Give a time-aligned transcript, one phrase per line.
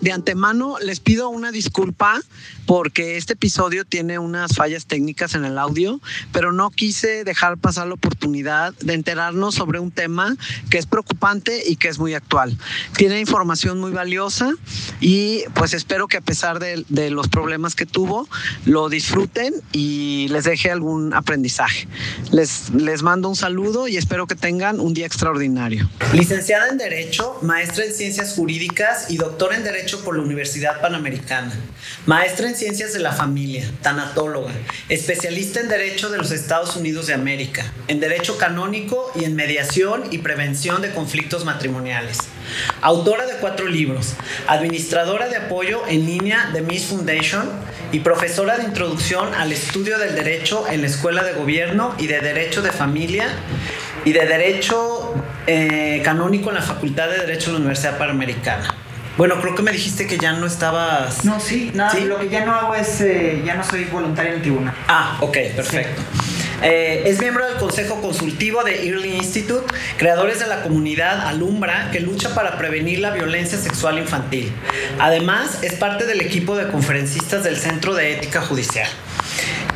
[0.00, 2.20] De antemano les pido una disculpa
[2.66, 6.00] porque este episodio tiene unas fallas técnicas en el audio,
[6.32, 10.36] pero no quise dejar pasar la oportunidad de enterarnos sobre un tema
[10.70, 12.56] que es preocupante y que es muy actual.
[12.96, 14.54] Tiene información muy valiosa
[15.00, 18.28] y pues espero que a pesar de, los problemas que tuvo,
[18.66, 21.88] lo disfruten y les deje algún aprendizaje.
[22.30, 25.90] Les, les mando un saludo y espero que tengan un día extraordinario.
[26.12, 31.52] Licenciada en Derecho, maestra en Ciencias Jurídicas y doctora en Derecho por la Universidad Panamericana,
[32.06, 34.52] maestra en Ciencias de la Familia, tanatóloga,
[34.88, 40.04] especialista en Derecho de los Estados Unidos de América, en Derecho Canónico y en Mediación
[40.10, 42.18] y Prevención de Conflictos Matrimoniales.
[42.80, 44.14] Autora de cuatro libros,
[44.46, 47.48] administradora de apoyo en línea de Miss Foundation
[47.92, 52.20] y profesora de introducción al estudio del derecho en la Escuela de Gobierno y de
[52.20, 53.28] Derecho de Familia
[54.04, 55.14] y de Derecho
[55.46, 58.74] eh, Canónico en la Facultad de Derecho de la Universidad Panamericana.
[59.16, 61.24] Bueno, creo que me dijiste que ya no estabas.
[61.24, 64.36] No, sí, nada, lo que ya no hago es, eh, ya no soy voluntaria en
[64.36, 64.74] el tribunal.
[64.88, 66.02] Ah, ok, perfecto.
[66.62, 69.64] Eh, es miembro del Consejo Consultivo de Early Institute,
[69.96, 74.52] creadores de la comunidad Alumbra, que lucha para prevenir la violencia sexual infantil.
[74.98, 78.88] Además, es parte del equipo de conferencistas del Centro de Ética Judicial.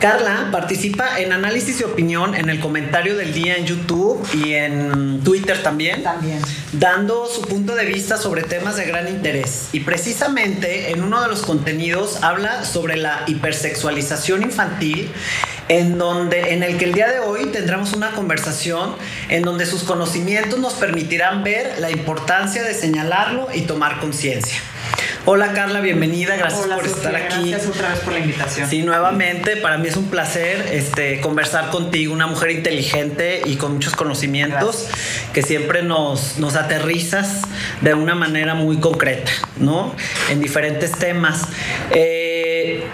[0.00, 5.20] Carla participa en análisis y opinión en el comentario del día en YouTube y en
[5.22, 6.02] Twitter también.
[6.02, 6.40] También.
[6.72, 9.68] Dando su punto de vista sobre temas de gran interés.
[9.72, 15.10] Y precisamente en uno de los contenidos habla sobre la hipersexualización infantil
[15.68, 18.96] en donde en el que el día de hoy tendremos una conversación
[19.28, 24.58] en donde sus conocimientos nos permitirán ver la importancia de señalarlo y tomar conciencia.
[25.26, 27.50] Hola Carla, bienvenida, gracias por estar aquí.
[27.50, 28.68] Gracias otra vez por la invitación.
[28.68, 33.72] Sí, nuevamente, para mí es un placer este, conversar contigo, una mujer inteligente y con
[33.72, 34.86] muchos conocimientos
[35.32, 37.40] que siempre nos, nos aterrizas
[37.80, 39.96] de una manera muy concreta, ¿no?
[40.28, 41.48] En diferentes temas.
[41.90, 42.84] Eh,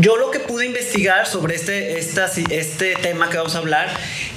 [0.00, 3.88] yo lo que pude investigar sobre este, este tema que vamos a hablar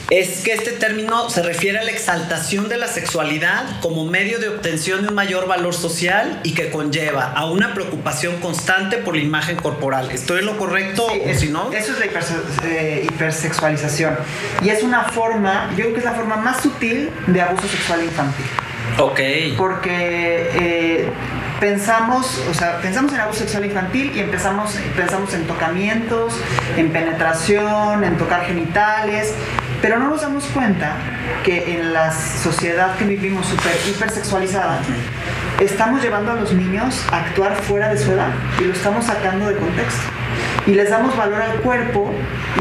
[0.10, 4.50] es que este término se refiere a la exaltación de la sexualidad como medio de
[4.50, 9.22] obtención de un mayor valor social y que conlleva a una preocupación constante por la
[9.22, 10.10] imagen corporal.
[10.12, 11.72] ¿Estoy en lo correcto o si no?
[11.72, 14.16] Eso es la eh, hipersexualización.
[14.64, 18.04] Y es una forma, yo creo que es la forma más sutil de abuso sexual
[18.04, 18.46] infantil.
[18.98, 19.20] Ok.
[19.58, 21.10] Porque eh,
[21.60, 26.34] pensamos, o sea, pensamos en abuso sexual infantil y empezamos, pensamos en tocamientos,
[26.78, 29.36] en penetración, en tocar genitales,
[29.82, 30.96] pero no nos damos cuenta
[31.44, 34.80] que en la sociedad que vivimos súper hipersexualizada,
[35.60, 38.30] estamos llevando a los niños a actuar fuera de su edad
[38.60, 40.02] y lo estamos sacando de contexto.
[40.68, 42.12] Y les damos valor al cuerpo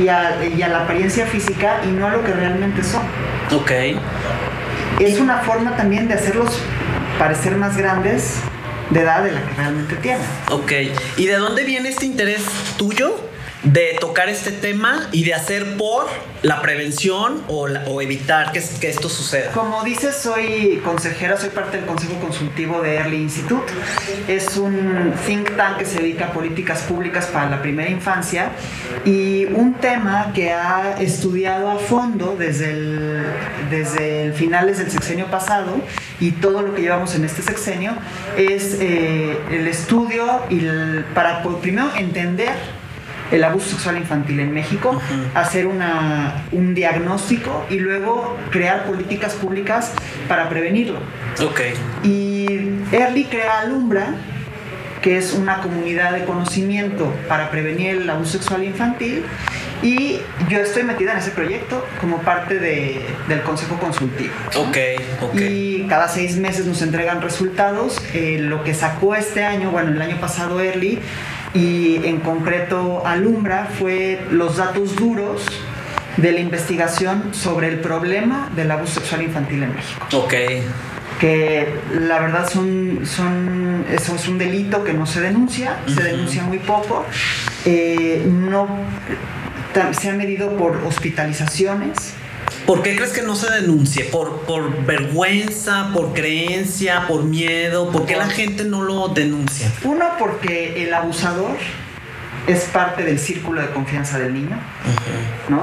[0.01, 3.03] y a, y a la apariencia física y no a lo que realmente son.
[3.53, 3.71] Ok.
[5.01, 6.59] Es una forma también de hacerlos
[7.19, 8.37] parecer más grandes
[8.91, 10.23] de edad de la que realmente tienen.
[10.51, 10.73] Ok.
[11.17, 12.43] ¿Y de dónde viene este interés
[12.77, 13.17] tuyo
[13.63, 16.07] de tocar este tema y de hacer por
[16.43, 19.51] la prevención o, evitar que, esto suceda?
[19.53, 23.73] Como dices, soy consejera, soy parte del Consejo Consultivo de Early Institute.
[24.29, 28.51] Es un think tank que se dedica a políticas públicas para la primera infancia
[29.05, 32.69] y un tema que ha estudiado a fondo desde
[33.71, 35.81] desde el finales del sexenio pasado
[36.21, 37.93] y todo lo que llevamos en este sexenio
[38.37, 40.61] es eh, el estudio y
[41.15, 42.53] para primero entender
[43.31, 45.01] el abuso sexual infantil en México,
[45.35, 49.93] hacer una, un diagnóstico y luego crear políticas públicas
[50.29, 50.99] para prevenirlo.
[51.43, 51.61] Ok.
[52.05, 52.47] Y
[52.93, 54.15] Early crea Alumbra,
[55.03, 59.25] que es una comunidad de conocimiento para prevenir el abuso sexual infantil.
[59.81, 64.33] Y yo estoy metida en ese proyecto como parte de, del consejo consultivo.
[64.57, 64.77] Ok,
[65.23, 65.41] ok.
[65.41, 68.03] Y cada seis meses nos entregan resultados.
[68.13, 70.99] Eh, lo que sacó este año, bueno, el año pasado Early,
[71.55, 75.43] y en concreto Alumbra fue los datos duros
[76.17, 80.07] de la investigación sobre el problema del abuso sexual infantil en México.
[80.13, 80.35] Ok.
[81.21, 86.43] Que la verdad son, son, eso es un delito que no se denuncia, se denuncia
[86.45, 87.05] muy poco.
[87.65, 88.69] Eh, no,
[89.93, 92.15] se ha medido por hospitalizaciones,
[92.69, 94.05] ¿Por qué crees que no se denuncie?
[94.05, 97.91] ¿Por, ¿Por vergüenza, por creencia, por miedo?
[97.91, 99.73] ¿Por qué la gente no lo denuncia?
[99.85, 101.57] Uno, porque el abusador
[102.47, 104.61] es parte del círculo de confianza del niño,
[105.49, 105.63] ¿no?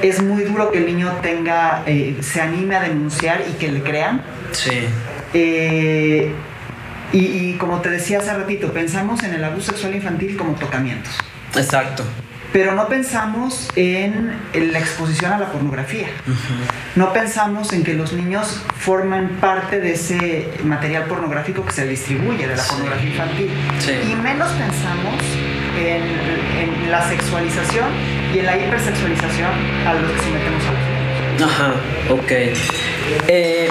[0.00, 3.82] Es muy duro que el niño tenga, eh, se anime a denunciar y que le
[3.82, 4.22] crean.
[4.52, 4.86] Sí.
[5.34, 6.32] Eh,
[7.12, 11.12] y, y como te decía hace ratito, pensamos en el abuso sexual infantil como tocamientos.
[11.54, 12.02] Exacto
[12.52, 16.08] pero no pensamos en, la exposición a la pornografía.
[16.96, 22.46] No pensamos en que los niños forman parte de ese material pornográfico que se distribuye,
[22.46, 23.50] de la pornografía infantil.
[24.10, 25.22] Y menos pensamos
[25.78, 27.86] en, la sexualización
[28.34, 29.50] y en la hipersexualización
[29.86, 31.52] a los que sometemos a los niños.
[31.52, 31.74] Ajá,
[32.10, 32.32] ok.
[33.28, 33.70] Eh,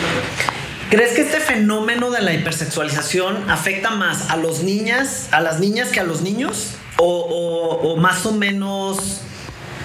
[0.89, 5.89] ¿Crees que este fenómeno de la hipersexualización afecta más a los niñas, a las niñas
[5.89, 6.77] que a los niños?
[6.99, 9.21] O, más o menos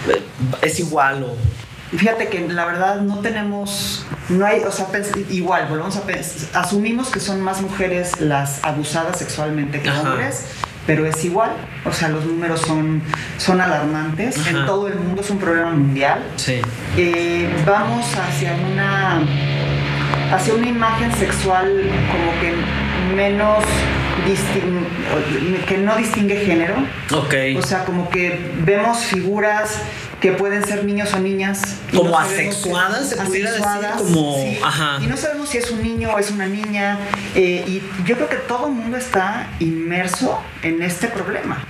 [0.08, 0.22] eh,
[0.62, 1.36] es igual o
[1.96, 4.86] fíjate que la verdad no tenemos, no hay, o sea,
[5.30, 10.44] igual, volvemos a asumimos que son más mujeres las abusadas sexualmente que hombres,
[10.86, 11.52] pero es igual,
[11.84, 13.02] o sea, los números son,
[13.38, 16.22] son alarmantes, en todo el mundo es un problema mundial.
[16.36, 16.60] Sí.
[16.96, 19.22] Eh, vamos hacia una,
[20.32, 21.66] hacia una imagen sexual
[22.10, 23.64] como que menos
[25.66, 26.76] que no distingue género.
[27.12, 27.34] Ok.
[27.58, 29.78] O sea, como que vemos figuras
[30.20, 31.76] que pueden ser niños o niñas.
[31.94, 33.66] Como asexuadas, se pudiera decir
[33.98, 34.36] como...
[34.62, 34.98] Ajá.
[35.02, 36.98] Y no sabemos si es un niño o es una niña.
[37.34, 41.64] Eh, y yo creo que todo el mundo está inmerso en este problema.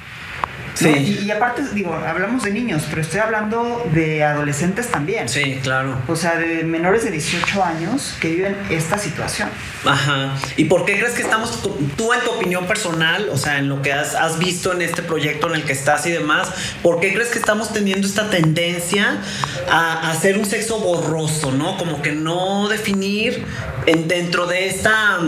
[0.74, 1.22] Sí.
[1.24, 5.28] Y, aparte, digo, hablamos de niños, pero estoy hablando de adolescentes también.
[5.28, 5.96] Sí, claro.
[6.08, 9.48] O sea, de menores de 18 años que viven esta situación.
[9.84, 10.34] Ajá.
[10.56, 11.62] ¿Y por qué crees que estamos,
[11.96, 15.02] tú en tu opinión personal, o sea, en lo que has, has visto en este
[15.02, 16.48] proyecto en el que estás y demás,
[16.82, 19.18] ¿por qué crees que estamos teniendo esta tendencia
[19.70, 21.76] a, hacer un sexo borroso, ¿no?
[21.76, 23.44] Como que no definir
[23.86, 25.18] en, dentro de esta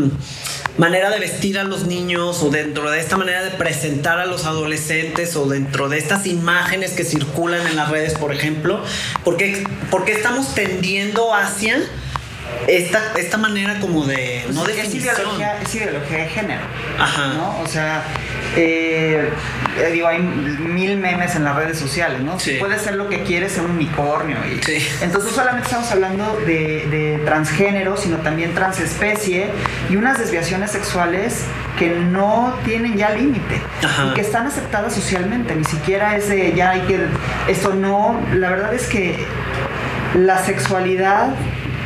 [0.78, 4.44] manera de vestir a los niños o dentro de esta manera de presentar a los
[4.44, 8.82] adolescentes o dentro de estas imágenes que circulan en las redes, por ejemplo,
[9.24, 11.80] porque, porque estamos tendiendo hacia
[12.68, 16.62] esta, esta manera como de no de es ideología, es ideología de género.
[16.98, 17.34] Ajá.
[17.34, 17.60] ¿no?
[17.60, 18.02] O sea,
[18.56, 19.30] eh,
[19.78, 22.38] eh, digo, hay mil memes en las redes sociales, ¿no?
[22.40, 22.56] Sí.
[22.58, 24.36] Puede ser lo que quieres ser un unicornio.
[24.46, 24.88] Y, sí.
[25.00, 29.50] Entonces, no solamente estamos hablando de, de transgénero, sino también transespecie
[29.90, 31.44] y unas desviaciones sexuales
[31.78, 33.60] que no tienen ya límite
[34.10, 35.54] y que están aceptadas socialmente.
[35.54, 37.06] Ni siquiera es de ya hay que.
[37.48, 38.18] Eso no.
[38.34, 39.24] La verdad es que
[40.14, 41.34] la sexualidad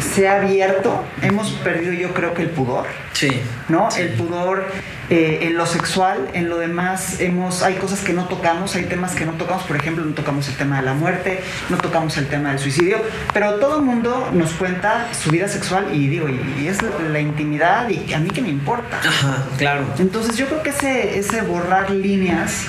[0.01, 2.87] se ha abierto, hemos perdido yo creo que el pudor.
[3.13, 3.41] Sí.
[3.69, 3.89] ¿No?
[3.97, 4.67] El pudor
[5.11, 9.15] eh, en lo sexual, en lo demás hemos, hay cosas que no tocamos, hay temas
[9.15, 12.29] que no tocamos, por ejemplo, no tocamos el tema de la muerte, no tocamos el
[12.29, 12.99] tema del suicidio,
[13.35, 17.89] pero todo el mundo nos cuenta su vida sexual y digo, y, es la intimidad
[17.89, 19.01] y a mí que me importa.
[19.05, 19.85] Ajá, claro.
[19.99, 22.67] Entonces yo creo que ese, ese borrar líneas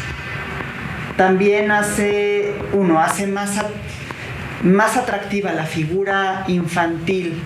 [1.18, 3.52] también hace, uno, hace más
[4.64, 7.42] más atractiva la figura infantil,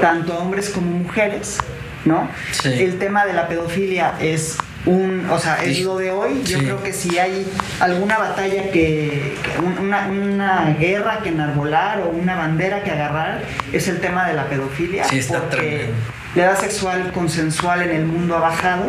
[0.00, 1.58] tanto a hombres como mujeres,
[2.04, 2.28] ¿no?
[2.64, 6.42] El tema de la pedofilia es un, o sea, es lo de hoy.
[6.44, 7.46] Yo creo que si hay
[7.80, 9.36] alguna batalla que,
[9.80, 15.04] una, guerra que enarbolar o una bandera que agarrar, es el tema de la pedofilia.
[15.28, 15.90] porque
[16.34, 18.84] la edad sexual consensual en el mundo ha bajado.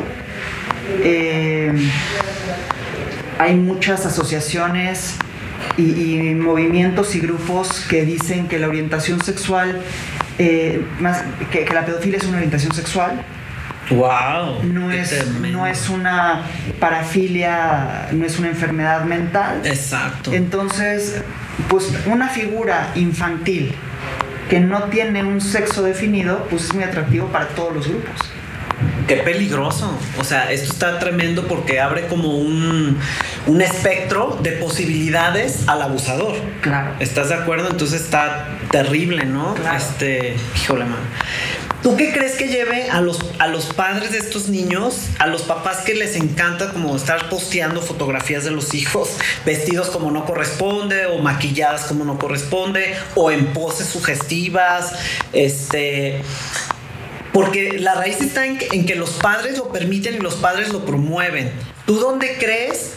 [1.03, 1.73] Eh,
[3.39, 5.15] hay muchas asociaciones
[5.77, 9.81] y, movimientos y grupos que dicen que la orientación sexual,
[10.37, 13.23] eh, más, que, la pedofilia es una orientación sexual.
[13.89, 14.63] Wow.
[14.63, 16.43] No es, no es una
[16.79, 19.61] parafilia, no es una enfermedad mental.
[19.65, 20.31] Exacto.
[20.33, 21.21] Entonces,
[21.69, 23.73] pues una figura infantil
[24.49, 28.31] que no tiene un sexo definido, pues es muy atractivo para todos los grupos.
[29.07, 29.97] Qué peligroso.
[30.19, 32.97] O sea, esto está tremendo porque abre como un,
[33.47, 36.35] un espectro de posibilidades al abusador.
[36.61, 36.95] Claro.
[36.99, 37.69] ¿Estás de acuerdo?
[37.69, 39.53] Entonces está terrible, ¿no?
[39.55, 39.77] Claro.
[39.77, 40.99] Este, híjole, man.
[41.81, 45.41] ¿Tú qué crees que lleve a los, a los padres de estos niños, a los
[45.41, 49.09] papás que les encanta como estar posteando fotografías de los hijos
[49.47, 54.93] vestidos como no corresponde o maquilladas como no corresponde o en poses sugestivas?
[55.33, 56.21] Este,
[57.33, 61.51] porque la raíz está en que, los padres lo permiten y los padres lo promueven.
[61.87, 62.93] ¿Tú dónde crees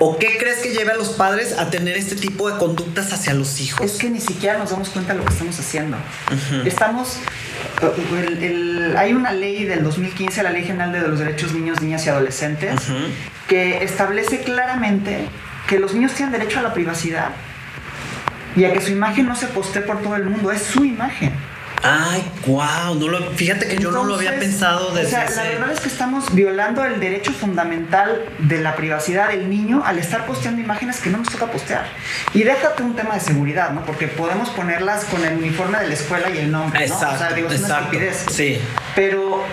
[0.00, 3.34] ¿O qué crees que lleve a los padres a tener este tipo de conductas hacia
[3.34, 3.84] los hijos?
[3.84, 5.96] Es que ni siquiera nos damos cuenta de lo que estamos haciendo.
[6.64, 7.18] Estamos.
[8.96, 12.80] hay una ley del 2015, la Ley General de los Derechos Niños, Niñas y Adolescentes,
[13.48, 15.28] que establece claramente
[15.66, 17.30] que los niños tienen derecho a la privacidad
[18.54, 20.52] y a que su imagen no se postee por todo el mundo.
[20.52, 21.32] Es su imagen.
[21.82, 25.42] Ay, wow, no lo, fíjate que yo no lo había pensado desde o sea, La
[25.50, 30.26] verdad es que estamos violando el derecho fundamental de la privacidad del niño al estar
[30.26, 31.86] posteando imágenes que no nos toca postear.
[32.34, 33.84] Y déjate un tema de seguridad, ¿no?
[33.84, 36.94] Porque podemos ponerlas con el uniforme de la escuela y el nombre, ¿no?
[36.94, 38.26] Exacto, o sea, digo, es una estupidez.
[38.30, 38.60] Sí.
[38.94, 39.44] Pero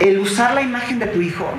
[0.00, 1.52] el usar la imagen de tu hijo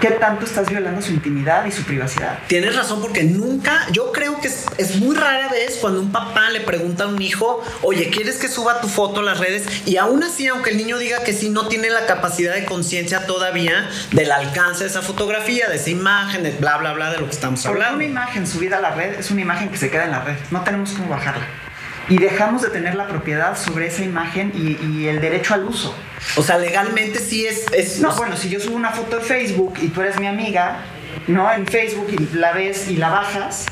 [0.00, 2.38] ¿Qué tanto estás violando su intimidad y su privacidad?
[2.46, 6.60] Tienes razón, porque nunca, yo creo que es, muy rara vez cuando un papá le
[6.60, 9.66] pregunta a un hijo, oye, ¿quieres que suba tu foto a las redes?
[9.86, 13.26] Y aún así, aunque el niño diga que sí, no tiene la capacidad de conciencia
[13.26, 17.26] todavía del alcance de esa fotografía, de esa imagen, de bla, bla, bla, de lo
[17.26, 17.96] que estamos porque hablando.
[17.96, 20.36] Una imagen subida a la red es una imagen que se queda en la red,
[20.52, 21.67] no tenemos cómo bajarla
[22.08, 25.94] y dejamos de tener la propiedad sobre esa imagen y, el derecho al uso.
[26.36, 28.00] O sea, legalmente sí es, es...
[28.00, 30.84] No, bueno, si yo subo una foto de Facebook y tú eres mi amiga,
[31.26, 31.50] ¿no?
[31.52, 33.66] En Facebook y la ves y la bajas.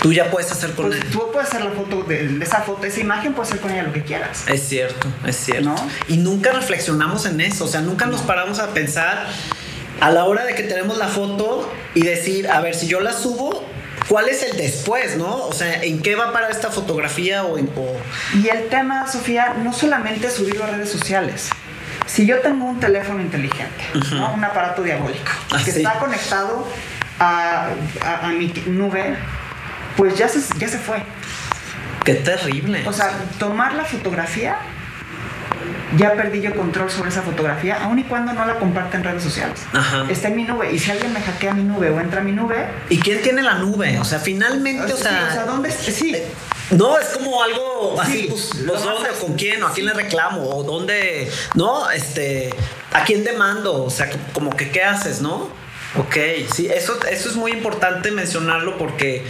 [0.00, 3.00] Tú ya puedes hacer con pues, Tú puedes hacer la foto de, esa foto, esa
[3.00, 4.44] imagen, puedes hacer con ella lo que quieras.
[4.48, 5.68] Es cierto, es cierto.
[5.68, 5.76] ¿No?
[6.08, 9.26] Y nunca reflexionamos en eso, o sea, nunca nos paramos a pensar
[10.00, 13.12] a la hora de que tenemos la foto y decir, a ver, si yo la
[13.12, 13.64] subo,
[14.12, 15.36] ¿Cuál es el después, no?
[15.36, 20.30] O sea, ¿en qué va para esta fotografía o, Y el tema, Sofía, no solamente
[20.30, 21.48] subirlo a redes sociales.
[22.04, 24.34] Si yo tengo un teléfono inteligente, ¿no?
[24.34, 26.68] un aparato diabólico, ah, que está conectado
[27.18, 27.70] a,
[28.36, 29.16] mi nube,
[29.96, 31.02] pues ya se, ya se fue.
[32.04, 32.86] Qué terrible.
[32.86, 34.58] O sea, tomar la fotografía
[35.96, 39.22] ya perdí yo control sobre esa fotografía, aun y cuando no la comparte en redes
[39.22, 39.60] sociales.
[40.08, 40.72] Está en mi nube.
[40.72, 42.66] Y si alguien me hackea mi nube o entra a mi nube.
[42.88, 43.98] ¿Y quién tiene la nube?
[43.98, 45.28] O sea, finalmente, o sea.
[45.30, 45.70] o sea, ¿dónde?
[45.70, 46.14] Sí.
[46.14, 46.26] Eh,
[46.70, 48.82] no, es como algo así, pues, ¿los
[49.20, 49.62] con quién?
[49.62, 50.42] ¿O a quién le reclamo?
[50.56, 51.30] ¿O dónde?
[51.54, 51.90] ¿No?
[51.90, 52.50] Este.
[52.92, 53.84] ¿A quién demando?
[53.84, 55.48] O sea, como que, ¿qué haces, no?
[55.98, 56.16] Ok,
[56.52, 59.24] sí, eso, eso es muy importante mencionarlo porque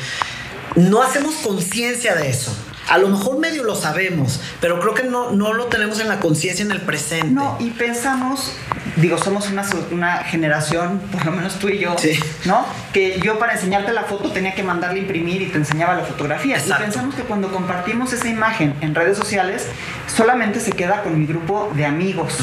[0.77, 2.55] no hacemos conciencia de eso.
[2.93, 6.21] A lo mejor medio lo sabemos, pero creo que no, no lo tenemos en la
[6.21, 7.29] conciencia en el presente.
[7.29, 8.53] No, y pensamos,
[8.97, 11.97] digo, somos una, una generación, por lo menos tú y yo,
[12.45, 12.67] ¿no?
[12.93, 16.59] Que yo para enseñarte la foto tenía que mandarle imprimir y te enseñaba la fotografía.
[16.59, 19.69] Y pensamos que cuando compartimos esa imagen en redes sociales,
[20.07, 22.37] solamente se queda con mi grupo de amigos.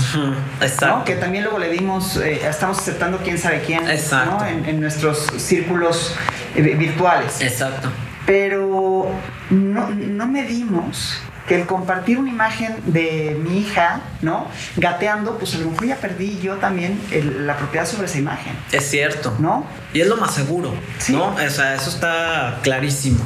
[0.61, 1.05] Exacto.
[1.05, 4.45] Que también luego le dimos, eh, estamos aceptando quién sabe quién, ¿no?
[4.47, 6.15] En, nuestros círculos
[6.55, 7.39] eh, virtuales.
[7.39, 7.91] Exacto
[8.29, 9.07] pero
[9.49, 14.47] no, no medimos que el compartir una imagen de mi hija, ¿no?
[14.77, 18.55] Gateando, pues a lo mejor ya perdí yo también la propiedad sobre esa imagen.
[18.71, 19.35] Es cierto.
[19.39, 19.65] ¿No?
[19.91, 20.71] Y es lo más seguro,
[21.09, 21.33] ¿no?
[21.33, 23.19] O sea, eso está clarísimo.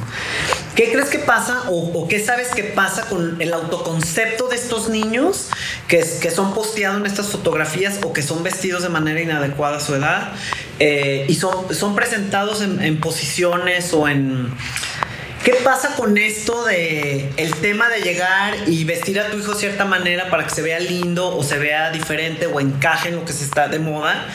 [0.73, 5.49] ¿Qué crees que pasa o, qué sabes que pasa con el autoconcepto de estos niños
[5.89, 9.79] que, que son posteados en estas fotografías o que son vestidos de manera inadecuada a
[9.81, 10.31] su edad
[10.79, 14.49] eh, y son, son presentados en posiciones o en
[15.43, 19.59] ¿Qué pasa con esto de el tema de llegar y vestir a tu hijo de
[19.59, 23.25] cierta manera para que se vea lindo o se vea diferente o encaje en lo
[23.25, 24.25] que se está de moda?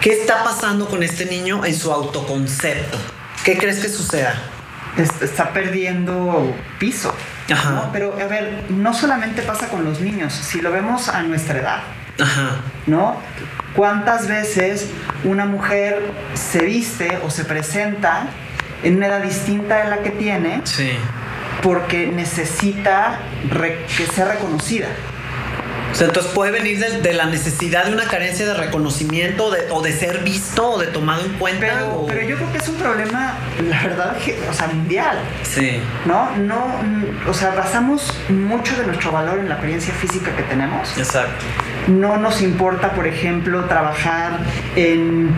[0.00, 2.96] ¿Qué está pasando con este niño en su autoconcepto?
[3.44, 4.34] ¿Qué crees que suceda?
[5.20, 7.14] Está perdiendo piso.
[7.52, 7.90] Ajá.
[7.92, 11.82] Pero a ver, no solamente pasa con los niños, si lo vemos a nuestra edad.
[12.18, 12.62] Ajá.
[12.86, 13.20] ¿No?
[13.76, 14.86] ¿Cuántas veces
[15.24, 16.00] una mujer
[16.32, 18.28] se viste o se presenta
[18.82, 20.62] en una edad distinta de la que tiene,
[21.62, 23.20] porque necesita
[23.96, 24.88] que sea reconocida.
[25.92, 29.92] O sea, entonces puede venir de, la necesidad de una carencia de reconocimiento o de
[29.92, 31.60] ser visto o de tomado en cuenta.
[31.60, 33.34] Pero, pero yo creo que es un problema,
[33.68, 34.16] la verdad,
[34.48, 35.18] o sea, mundial.
[35.42, 35.80] Sí.
[36.06, 36.30] ¿No?
[36.36, 36.66] No,
[37.28, 40.96] o sea, basamos mucho de nuestro valor en la apariencia física que tenemos.
[40.96, 41.44] Exacto.
[41.88, 44.38] No nos importa, por ejemplo, trabajar
[44.76, 45.30] en,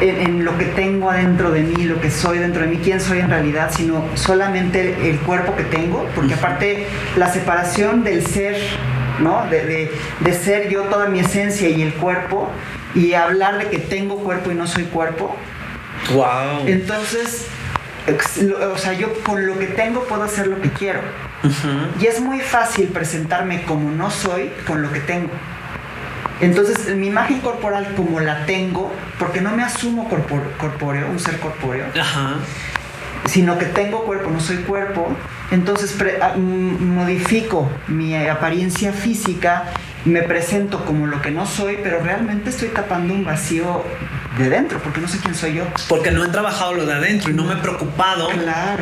[0.00, 3.20] en, lo que tengo adentro de mí, lo que soy dentro de mí, quién soy
[3.20, 6.86] en realidad, sino solamente el cuerpo que tengo, porque aparte
[7.16, 8.56] la separación del ser
[9.20, 9.46] ¿no?
[9.50, 9.90] De,
[10.34, 12.50] ser yo toda mi esencia y el cuerpo
[12.94, 15.34] y hablar de que tengo cuerpo y no soy cuerpo.
[16.12, 16.66] Wow.
[16.66, 17.46] Entonces,
[18.72, 21.00] o sea, yo con lo que tengo puedo hacer lo que quiero.
[22.00, 25.30] Y es muy fácil presentarme como no soy con lo que tengo.
[26.40, 31.86] Entonces, mi imagen corporal como la tengo, porque no me asumo corpóreo, un ser corpóreo,
[33.24, 35.08] sino que tengo cuerpo, no soy cuerpo,
[35.50, 39.64] entonces ah, modifico mi apariencia física,
[40.04, 43.82] me presento como lo que no soy, pero realmente estoy tapando un vacío
[44.38, 45.64] de dentro, porque no sé quién soy yo.
[45.88, 48.28] Porque no he trabajado lo de adentro y no me he preocupado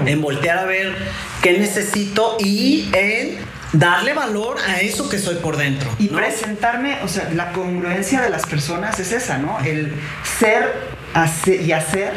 [0.04, 0.94] en voltear a ver
[1.40, 3.38] qué necesito y en
[3.74, 5.90] darle valor a eso que soy por dentro.
[5.98, 9.58] Y presentarme, o sea, la congruencia de las personas es esa, ¿no?
[9.60, 9.92] El
[10.38, 10.72] ser
[11.46, 12.12] y hacer,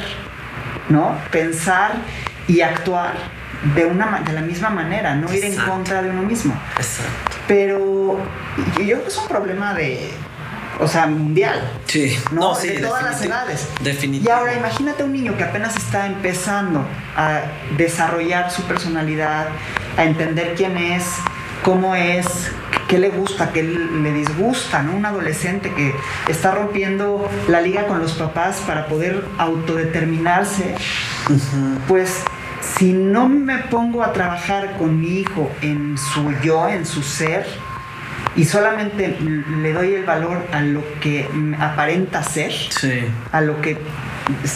[0.89, 1.17] ¿no?
[1.31, 1.93] Pensar
[2.47, 3.13] y actuar
[3.75, 6.53] de, una, de la misma manera, no ir en contra de uno mismo.
[6.77, 7.37] Exacto.
[7.47, 8.19] Pero
[8.57, 10.11] yo creo que es un problema de,
[10.79, 11.61] o sea, mundial.
[11.85, 13.67] Sí, no, sí, de todas las edades.
[13.81, 14.29] Definitivamente.
[14.29, 16.85] Y ahora imagínate un niño que apenas está empezando
[17.15, 17.41] a
[17.77, 19.47] desarrollar su personalidad,
[19.97, 21.05] a entender quién es,
[21.67, 22.25] cómo es,
[22.87, 24.95] qué le gusta, qué le disgusta, ¿no?
[24.95, 25.93] Un adolescente que
[26.29, 30.75] está rompiendo la liga con los papás para poder autodeterminarse,
[31.85, 32.23] pues
[32.61, 37.45] si no me pongo a trabajar con mi hijo en su yo, en su ser,
[38.37, 39.17] y solamente
[39.61, 41.27] le doy el valor a lo que
[41.59, 42.53] aparenta ser,
[43.33, 43.77] a lo que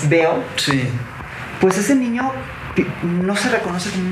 [0.07, 0.41] veo,
[1.59, 2.31] pues ese niño
[3.03, 4.05] no se reconoce como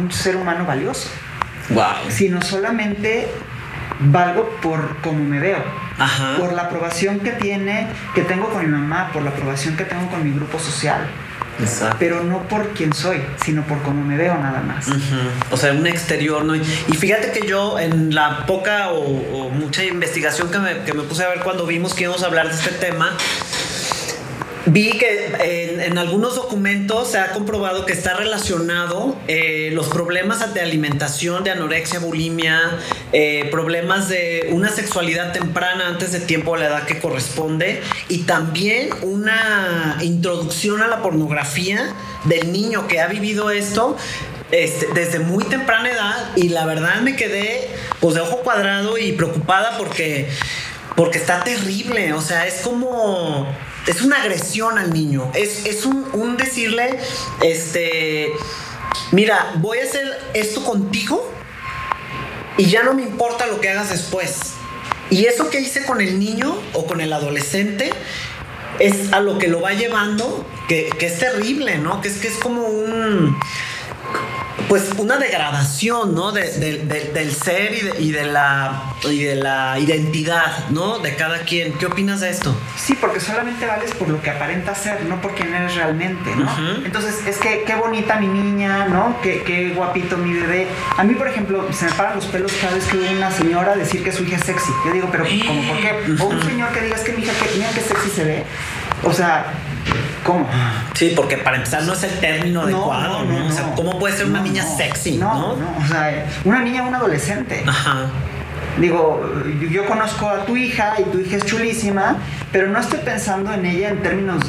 [0.00, 1.10] un, ser humano valioso.
[2.08, 3.28] Sino solamente
[4.00, 5.62] valgo por cómo me veo.
[6.38, 10.08] Por la aprobación que tiene, que tengo con mi mamá, por la aprobación que tengo
[10.10, 11.06] con mi grupo social.
[11.98, 14.86] Pero no por quién soy, sino por cómo me veo nada más.
[15.50, 16.56] O sea, un exterior, ¿no?
[16.56, 21.24] Y fíjate que yo en la poca o, mucha investigación que me, que me, puse
[21.24, 23.12] a ver cuando vimos que íbamos a hablar de este tema,
[24.66, 30.60] Vi que en, algunos documentos se ha comprobado que está relacionado eh, los problemas de
[30.60, 32.78] alimentación, de anorexia, bulimia,
[33.12, 38.18] eh, problemas de una sexualidad temprana antes de tiempo a la edad que corresponde y
[38.18, 41.92] también una introducción a la pornografía
[42.24, 43.96] del niño que ha vivido esto
[44.52, 47.68] este, desde muy temprana edad y la verdad me quedé
[48.00, 50.28] pues de ojo cuadrado y preocupada porque
[50.94, 53.48] porque está terrible, o sea, es como
[53.86, 55.30] es una agresión al niño.
[55.34, 56.98] Es, un, decirle,
[57.42, 58.32] este,
[59.10, 61.30] mira, voy a hacer esto contigo
[62.56, 64.54] y ya no me importa lo que hagas después.
[65.10, 67.92] Y eso que hice con el niño o con el adolescente
[68.78, 72.00] es a lo que lo va llevando, que, que es terrible, ¿no?
[72.00, 73.36] Que es que es como un
[74.68, 76.32] pues una degradación, ¿no?
[76.32, 80.98] del ser y de, la, y de la identidad, ¿no?
[80.98, 81.72] De cada quien.
[81.74, 82.54] ¿Qué opinas de esto?
[82.76, 86.48] Sí, porque solamente vales por lo que aparenta ser, no por quién eres realmente, ¿no?
[86.84, 89.16] Entonces, es que qué bonita mi niña, ¿no?
[89.22, 90.68] Qué, qué, guapito mi bebé.
[90.96, 93.74] A mí, por ejemplo, se me paran los pelos cada vez que veo una señora
[93.74, 94.72] decir que su hija es sexy.
[94.86, 96.22] Yo digo, pero ¿cómo por qué?
[96.22, 98.44] O un señor que diga que mi hija, que, mira qué sexy se ve.
[99.04, 99.46] O sea,
[100.24, 100.48] ¿Cómo?
[100.94, 103.46] Sí, porque para empezar no es el término adecuado, ¿no?
[103.46, 105.16] o sea, ¿cómo puede ser una niña sexy?
[105.16, 107.64] No, no, o sea, una niña, un adolescente.
[107.66, 108.06] Ajá.
[108.78, 109.20] Digo,
[109.70, 112.16] yo conozco a tu hija y tu hija es chulísima,
[112.52, 114.40] pero no estoy pensando en ella en términos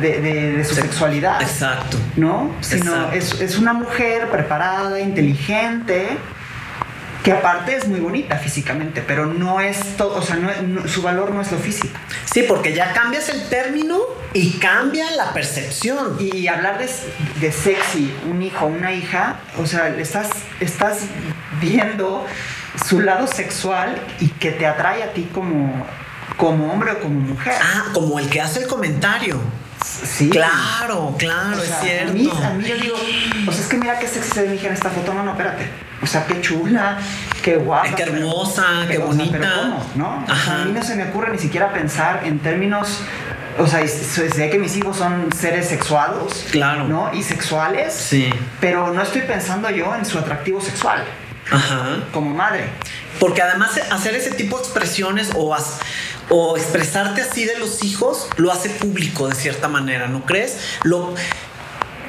[0.00, 1.40] de, su sexualidad.
[1.42, 1.98] Exacto.
[2.16, 2.50] ¿No?
[2.60, 6.08] Sino Es, es una mujer preparada, inteligente,
[7.22, 10.36] que aparte es muy bonita físicamente, pero no es todo, o sea,
[10.86, 11.96] su valor no es lo físico.
[12.24, 13.98] Sí, porque ya cambias el término
[14.34, 16.16] y cambia la percepción.
[16.18, 16.88] Y hablar de,
[17.40, 21.00] de sexy, un hijo, una hija, o sea, estás, estás
[21.60, 22.26] viendo
[22.86, 25.86] su lado sexual y que te atrae a ti como,
[26.36, 27.54] como hombre o como mujer.
[27.60, 29.40] Ah, como el que hace el comentario.
[29.84, 30.30] Sí.
[30.30, 32.12] Claro, claro, es cierto.
[32.12, 32.96] A mí, a mí, yo digo,
[33.44, 35.12] pues es que mira qué sexy se ve mi hija en esta foto.
[35.12, 35.66] No, no, espérate.
[36.00, 36.98] O sea, qué chula,
[37.42, 37.94] qué guapa.
[37.94, 39.38] qué hermosa, qué bonita.
[39.38, 39.86] pero ¿cómo?
[39.94, 40.24] ¿No?
[40.28, 43.00] a mí no se me ocurre ni siquiera pensar en términos
[43.58, 46.44] o sea, sé que mis hijos son seres sexuados.
[46.50, 46.88] Claro.
[46.88, 47.12] ¿No?
[47.12, 47.92] Y sexuales.
[47.92, 48.30] Sí.
[48.60, 51.04] Pero no estoy pensando yo en su atractivo sexual.
[51.50, 52.04] Ajá.
[52.12, 52.64] Como madre.
[53.18, 55.56] Porque además hacer ese tipo de expresiones o,
[56.30, 60.58] o expresarte así de los hijos lo hace público de cierta manera, ¿no crees?
[60.82, 61.14] Lo,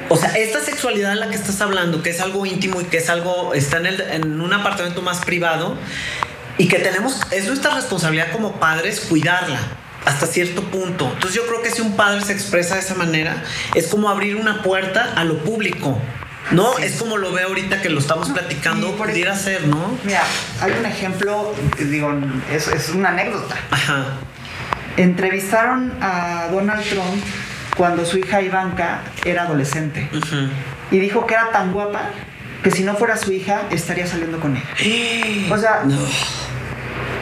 [0.10, 2.98] o sea, esta sexualidad en la que estás hablando, que es algo íntimo y que
[2.98, 5.76] es algo, está en, el, en un apartamento más privado
[6.58, 9.60] y que tenemos, es nuestra responsabilidad como padres cuidarla
[10.06, 11.10] hasta cierto punto.
[11.14, 13.44] Entonces yo creo que si un padre se expresa de esa manera,
[13.76, 16.00] es como abrir una puerta a lo público.
[16.52, 16.78] ¿No?
[16.78, 19.98] Es como lo veo ahorita que lo estamos platicando, pudiera ser, ¿no?
[20.04, 20.24] Mira,
[20.60, 22.14] hay un ejemplo, digo,
[22.52, 23.56] es, es una anécdota.
[23.72, 24.18] Ajá.
[24.98, 27.24] Entrevistaron a Donald Trump
[27.78, 30.10] cuando su hija Ivanka era adolescente.
[30.92, 32.10] Y dijo que era tan guapa
[32.62, 35.48] que si no fuera su hija estaría saliendo con él.
[35.52, 35.98] O sea, no.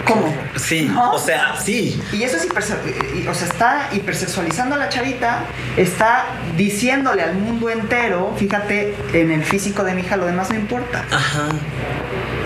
[0.06, 0.34] ¿Cómo?
[0.56, 2.02] Sí, o sea, sí.
[2.12, 5.46] Y eso es o sea, está hipersexualizando a la chavita,
[5.78, 6.26] está
[6.58, 11.06] diciéndole al mundo entero, fíjate, en el físico de mi hija lo demás no importa.
[11.12, 11.50] Ajá.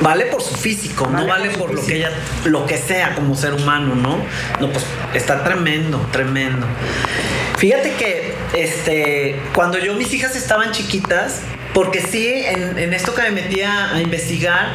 [0.02, 2.12] vale por su físico, no vale por, lo que ella,
[2.46, 4.18] lo que sea como ser humano, ¿no?
[4.60, 6.66] No, pues está tremendo, tremendo.
[7.58, 11.42] Fíjate que este, cuando yo mis hijas estaban chiquitas,
[11.74, 14.70] porque sí, en, en esto que me metía a investigar,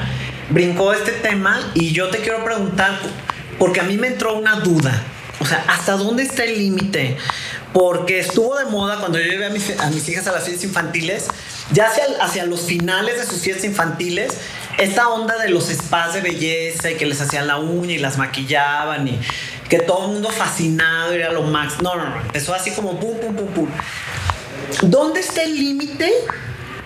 [0.50, 2.98] brincó este tema y yo te quiero preguntar,
[3.58, 5.02] porque a mí me entró una duda.
[5.40, 7.16] O sea, ¿hasta dónde está el límite?
[7.72, 10.64] Porque estuvo de moda cuando yo llevé a mis, a mis hijas a las fiestas
[10.64, 11.28] infantiles,
[11.72, 14.34] ya hacia, hacia los finales de sus fiestas infantiles,
[14.76, 18.18] esta onda de los spas de belleza y que les hacían la uña y las
[18.18, 19.18] maquillaban y
[19.68, 21.80] que todo el mundo fascinado era lo max.
[21.80, 22.20] No, no, no.
[22.20, 23.68] Empezó así como pum, pum, pum, pum.
[24.82, 26.12] ¿Dónde está el límite?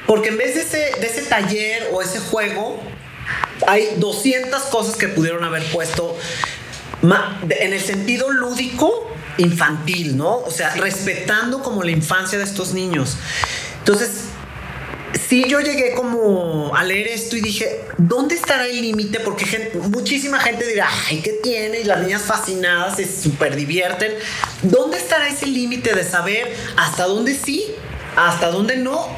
[0.07, 2.81] Porque en vez de ese, de ese taller o ese juego,
[3.67, 6.17] hay 200 cosas que pudieron haber puesto
[7.51, 10.39] en el sentido lúdico infantil, ¿no?
[10.39, 13.17] O sea, respetando como la infancia de estos niños.
[13.79, 14.11] Entonces,
[15.29, 19.21] sí yo llegué como a leer esto y dije, ¿dónde estará el límite?
[19.21, 21.81] Porque muchísima gente dirá, ay, ¿qué tiene?
[21.81, 24.13] Y las niñas fascinadas se súper divierten.
[24.63, 27.75] ¿Dónde estará ese límite de saber hasta dónde sí,
[28.17, 29.09] hasta dónde no?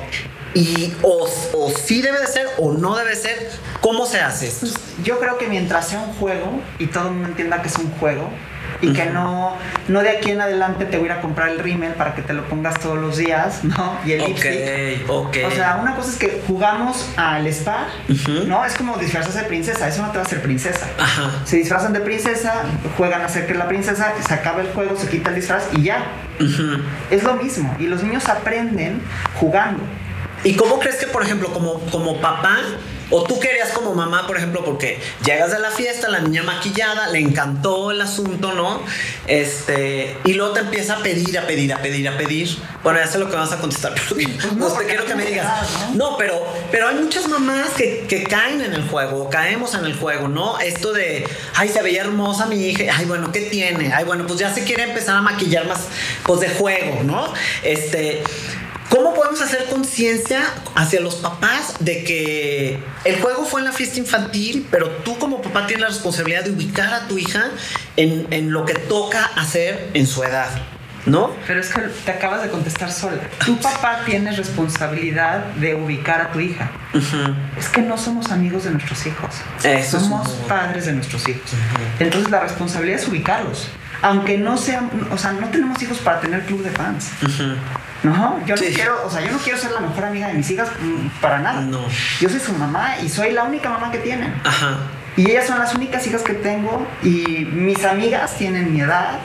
[0.54, 3.50] Y o, o sí debe de ser o no debe ser.
[3.80, 4.66] ¿Cómo se hace esto?
[4.66, 7.76] Pues, yo creo que mientras sea un juego y todo el mundo entienda que es
[7.76, 8.30] un juego,
[8.80, 9.56] y que no,
[9.88, 12.22] no de aquí en adelante te voy a ir a comprar el rímel para que
[12.22, 13.98] te lo pongas todos los días, ¿no?
[14.04, 15.08] Y el lipstick.
[15.10, 17.86] O sea, una cosa es que jugamos al spa,
[18.46, 18.64] ¿no?
[18.64, 20.86] Es como disfrazarse de princesa, eso no te va a hacer princesa.
[20.98, 21.30] Ajá.
[21.44, 22.62] Se disfrazan de princesa,
[22.96, 25.82] juegan a ser que la princesa, se acaba el juego, se quita el disfraz y
[25.82, 26.04] ya.
[27.10, 27.74] Es lo mismo.
[27.78, 29.00] Y los niños aprenden
[29.40, 29.82] jugando.
[30.44, 32.58] ¿Y cómo crees que, por ejemplo, como, como papá,
[33.10, 37.08] o tú querías como mamá, por ejemplo, porque llegas de la fiesta, la niña maquillada,
[37.08, 38.80] le encantó el asunto, ¿no?
[39.26, 42.58] Este, y luego te empieza a pedir, a pedir, a pedir, a pedir.
[42.82, 45.46] Bueno, ya sé lo que vas a contestar, pero no, te quiero que me digas.
[45.94, 46.16] ¿no?
[46.16, 50.28] pero, pero hay muchas mamás que, que caen en el juego, caemos en el juego,
[50.28, 50.58] ¿no?
[50.58, 53.92] Esto de, ay, se veía hermosa mi hija, ay, bueno, ¿qué tiene?
[53.92, 55.80] Ay, bueno, pues ya se quiere empezar a maquillar más,
[56.24, 57.32] pues de juego, ¿no?
[57.62, 58.22] Este,
[58.90, 60.42] ¿Cómo podemos hacer conciencia
[60.74, 65.42] hacia los papás de que el juego fue en la fiesta infantil, pero tú como
[65.42, 67.50] papá tienes la responsabilidad de ubicar a tu hija
[67.96, 70.48] en, lo que toca hacer en su edad?
[71.04, 71.30] ¿No?
[71.46, 73.22] Pero es que te acabas de contestar sola.
[73.44, 76.70] Tu papá tiene responsabilidad de ubicar a tu hija.
[77.56, 79.34] Es que no somos amigos de nuestros hijos.
[79.88, 81.50] somos padres de nuestros hijos.
[81.98, 83.68] Entonces la responsabilidad es ubicarlos.
[84.02, 87.10] Aunque no sean, o sea, no tenemos hijos para tener club de fans.
[88.02, 90.50] No, yo no quiero, o sea, yo no quiero ser la mejor amiga de mis
[90.50, 91.60] hijas mm, para nada.
[91.62, 91.80] No.
[92.20, 94.34] Yo soy su mamá y soy la única mamá que tienen.
[94.44, 94.78] Ajá.
[95.16, 99.18] Y ellas son las únicas hijas que tengo y mis amigas tienen mi edad,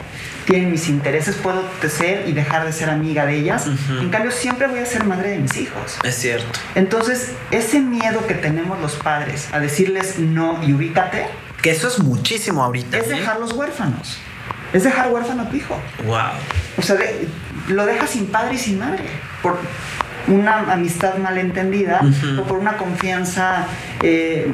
[0.46, 3.68] tienen mis intereses, puedo ser y dejar de ser amiga de ellas.
[4.00, 5.98] En cambio, siempre voy a ser madre de mis hijos.
[6.04, 6.48] Es cierto.
[6.76, 11.28] Entonces, ese miedo que tenemos los padres a decirles no y ubícate.
[11.62, 12.98] Que eso es muchísimo ahorita.
[12.98, 14.18] Es dejarlos huérfanos.
[14.74, 15.78] Es dejar huérfano a tu hijo.
[16.06, 16.32] Wow.
[16.78, 16.96] O sea,
[17.68, 19.04] lo dejas sin padre y sin madre.
[19.42, 19.58] Por
[20.28, 22.02] una amistad malentendida
[22.40, 23.66] o por una confianza.
[24.02, 24.52] Eh,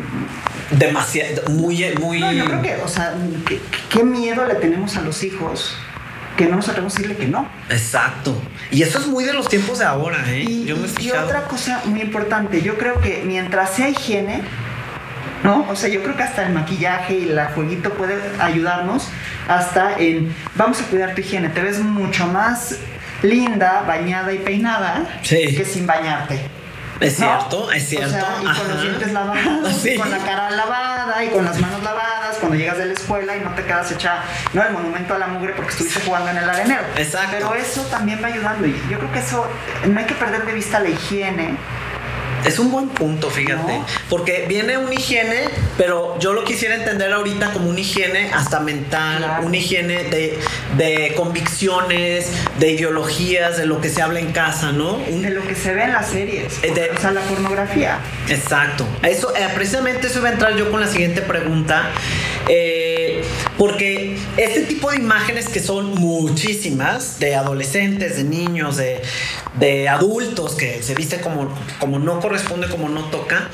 [0.71, 1.43] Demasiado.
[1.49, 1.85] Muy.
[1.99, 2.19] muy...
[2.19, 3.13] No, yo creo que, o sea,
[3.89, 5.75] ¿qué, miedo le tenemos a los hijos
[6.35, 7.49] que no nos atrevemos a decirle que no.
[7.69, 8.39] Exacto.
[8.69, 10.43] Y eso es muy de los tiempos de ahora, ¿eh?
[10.43, 14.41] Y, y otra cosa muy importante, yo creo que mientras sea higiene,
[15.43, 15.65] ¿no?
[15.69, 19.07] O sea, yo creo que hasta el maquillaje y el jueguito puede ayudarnos
[19.47, 22.77] hasta en, vamos a cuidar tu higiene, te ves mucho más
[23.23, 26.39] linda, bañada y peinada que sin bañarte.
[26.99, 28.25] Es cierto, es cierto.
[28.41, 32.57] y con los dientes lavados, con la cara lavada y con las manos lavadas, cuando
[32.57, 35.53] llegas de la escuela y no te quedas hecha, no, el monumento a la mugre
[35.53, 36.81] porque estuviste jugando en el arenero.
[36.95, 37.29] Exacto.
[37.31, 39.47] Pero eso también va ayudando y yo creo que eso,
[39.87, 41.55] no hay que perder de vista la higiene
[42.45, 43.81] es un buen punto, fíjate.
[44.09, 49.41] Porque viene una higiene, pero yo lo quisiera entender ahorita como una higiene hasta mental,
[49.43, 54.97] una higiene de, convicciones, de ideologías, de lo que se habla en casa, ¿no?
[54.97, 56.59] de lo que se ve en las series.
[56.63, 57.99] Eh, o sea, la pornografía.
[58.29, 58.87] Exacto.
[59.03, 61.89] Eso, eh, precisamente eso iba a entrar yo con la siguiente pregunta.
[62.47, 62.86] Eh,
[63.57, 69.01] porque este tipo de imágenes que son muchísimas, de adolescentes, de niños, de,
[69.59, 73.49] de adultos que se visten como, como no corresponde, como no toca,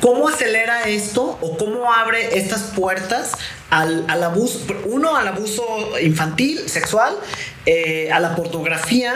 [0.00, 3.32] ¿cómo acelera esto o cómo abre estas puertas
[3.70, 5.64] al, al abuso, uno al abuso
[6.00, 7.14] infantil, sexual,
[7.66, 9.14] eh, a la pornografía?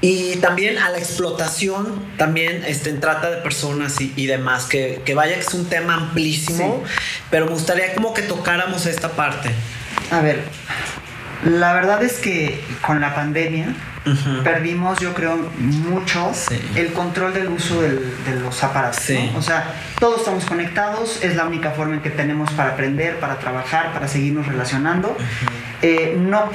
[0.00, 5.14] Y también a la explotación, también este, en trata de personas y, demás, que, que,
[5.14, 6.84] vaya que es un tema amplísimo,
[7.30, 9.50] pero me gustaría como que tocáramos esta parte.
[10.10, 10.42] A ver,
[11.44, 13.74] La verdad es que con la pandemia
[14.42, 16.32] perdimos, yo creo, mucho
[16.74, 19.10] el control del uso de los aparatos.
[19.36, 23.38] O sea, todos estamos conectados, es la única forma en que tenemos para aprender, para
[23.38, 25.16] trabajar, para seguirnos relacionando.
[25.82, 26.50] Eh, no,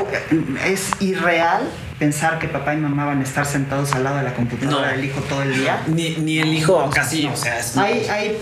[0.65, 1.69] es irreal
[2.03, 5.05] pensar que papá y mamá van a estar sentados al lado de la computadora del
[5.05, 5.83] hijo todo el día.
[5.87, 8.37] Ni, el hijo casi, o sea, hay,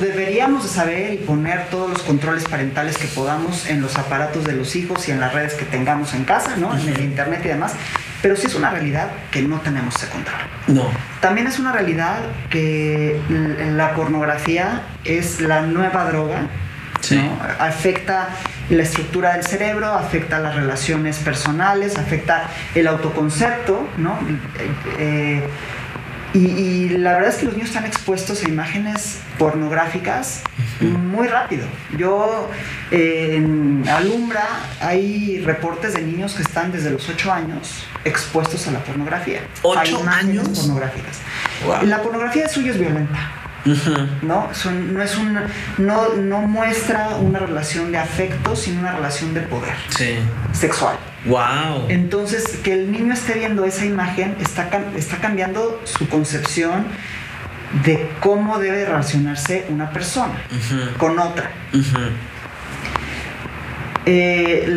[0.00, 4.74] deberíamos saber y poner todos los controles parentales que podamos en los aparatos de los
[4.74, 6.76] hijos y en las redes que tengamos en casa, ¿no?
[6.76, 7.74] En el internet y demás.
[8.22, 10.40] Pero sí es una realidad que no tenemos ese control.
[10.66, 10.90] No.
[11.20, 12.18] También es una realidad
[12.50, 13.20] que
[13.76, 16.48] la pornografía es la nueva droga
[17.58, 18.28] Afecta
[18.70, 24.18] la estructura del cerebro, afecta las relaciones personales, afecta el autoconcepto, ¿no?
[24.98, 25.42] Eh,
[26.34, 30.42] y, la verdad es que los niños están expuestos a imágenes pornográficas
[30.80, 31.64] muy rápido.
[31.96, 32.50] Yo
[32.90, 34.46] en Alumbra
[34.80, 39.40] hay reportes de niños que están desde los 8 años expuestos a la pornografía.
[39.62, 40.48] ¿8 años?
[40.48, 41.20] pornográficas.
[41.84, 43.45] La pornografía de suyo es violenta.
[44.22, 44.48] ¿No?
[44.92, 45.46] no, es una,
[45.78, 49.74] no, no muestra una relación de afecto, sino una relación de poder
[50.52, 50.96] sexual.
[51.26, 51.86] Wow.
[51.88, 56.86] Entonces, que el niño esté viendo esa imagen está, está cambiando su concepción
[57.84, 60.34] de cómo debe relacionarse una persona
[60.98, 61.50] con otra.
[64.08, 64.68] Eh,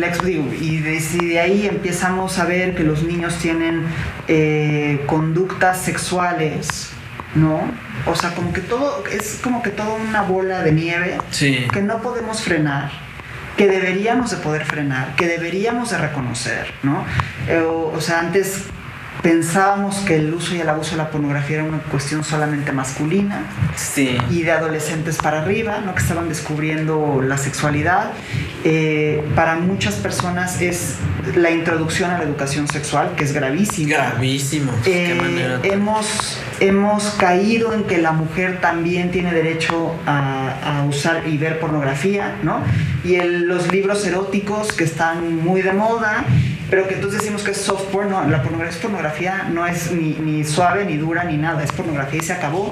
[0.60, 3.84] y de, ahí empezamos a ver que los niños tienen
[4.26, 6.89] eh, conductas sexuales
[7.34, 7.60] ¿no?
[8.06, 11.18] O sea, como que todo, es como que toda una bola de nieve
[11.72, 12.90] que no podemos frenar,
[13.56, 17.04] que deberíamos de poder frenar, que deberíamos de reconocer, ¿no?
[17.48, 18.64] Eh, o, sea, antes
[19.22, 23.46] pensábamos que el uso y el abuso de la pornografía era una cuestión solamente masculina
[24.30, 25.94] y de adolescentes para arriba, ¿no?
[25.94, 28.12] que estaban descubriendo la sexualidad.
[28.64, 30.96] Eh, para muchas personas es
[31.34, 33.88] la introducción a la educación sexual, que es gravísimo.
[33.88, 34.72] Gravísimo.
[34.86, 41.60] Eh, hemos hemos caído en que la mujer también tiene derecho a, usar y ver
[41.60, 42.62] pornografía, ¿no?
[43.04, 46.24] Y los libros eróticos que están muy de moda,
[46.70, 49.90] pero que entonces decimos que es soft porn, no, la pornografía, es pornografía no es
[49.90, 52.70] ni, suave, ni dura, ni nada, es pornografía y se acabó.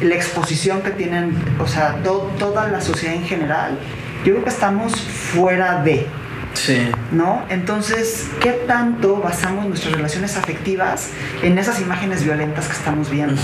[0.00, 3.78] La exposición que tienen, o sea, toda la sociedad en general,
[4.24, 6.06] yo creo que estamos fuera de,
[6.54, 6.88] Sí.
[7.12, 7.44] ¿No?
[7.50, 11.10] Entonces, ¿qué tanto basamos nuestras relaciones afectivas
[11.42, 13.40] en esas imágenes violentas que estamos viendo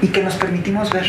[0.00, 1.06] y que nos permitimos ver?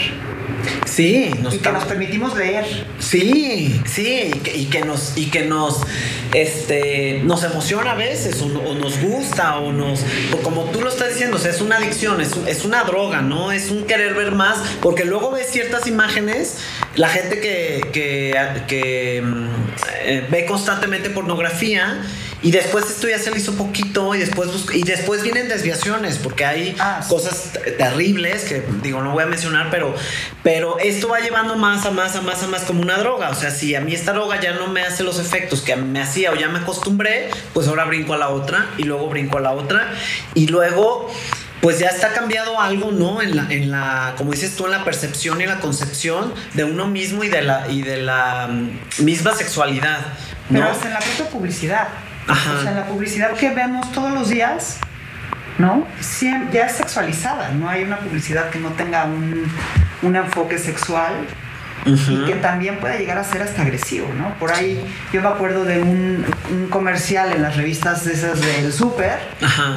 [0.85, 2.65] Sí, y que nos permitimos leer.
[2.99, 5.81] Sí, sí, y que, nos y que nos
[6.33, 10.01] este nos emociona a veces o, nos gusta o nos
[10.43, 13.51] como tú lo estás diciendo, es una adicción, es, es, una droga, ¿no?
[13.51, 16.57] Es un querer ver más, porque luego ves ciertas imágenes,
[16.95, 18.35] la gente que, que,
[18.67, 19.47] que mm,
[20.05, 22.01] eh, ve constantemente pornografía
[22.41, 26.45] y después esto ya se le hizo poquito y después y después vienen desviaciones porque
[26.45, 29.95] hay ah, cosas terribles que digo no voy a mencionar, pero
[30.43, 33.35] pero esto va llevando más a más a más a más como una droga, o
[33.35, 36.31] sea, si a mí esta droga ya no me hace los efectos que me hacía
[36.31, 39.53] o ya me acostumbré, pues ahora brinco a la otra y luego brinco a la
[39.53, 39.93] otra
[40.35, 41.09] y luego
[41.63, 43.21] pues ya está cambiado algo, ¿no?
[43.21, 46.87] En la, en la, como dices tú, en la percepción y la concepción de uno
[46.87, 50.01] mismo y de la, y de la mm, misma sexualidad.
[50.49, 50.59] ¿No?
[50.59, 51.87] Pero hasta en la propia publicidad.
[52.29, 54.77] O sea, en la publicidad que vemos todos los días,
[55.57, 55.85] ¿no?
[56.51, 59.45] ya es sexualizada, no hay una publicidad que no tenga un,
[60.01, 61.13] un enfoque sexual
[61.85, 64.33] y que también puede llegar a ser hasta agresivo, ¿no?
[64.39, 66.25] Por ahí yo me acuerdo de un,
[66.69, 69.19] comercial en las revistas de esas del súper,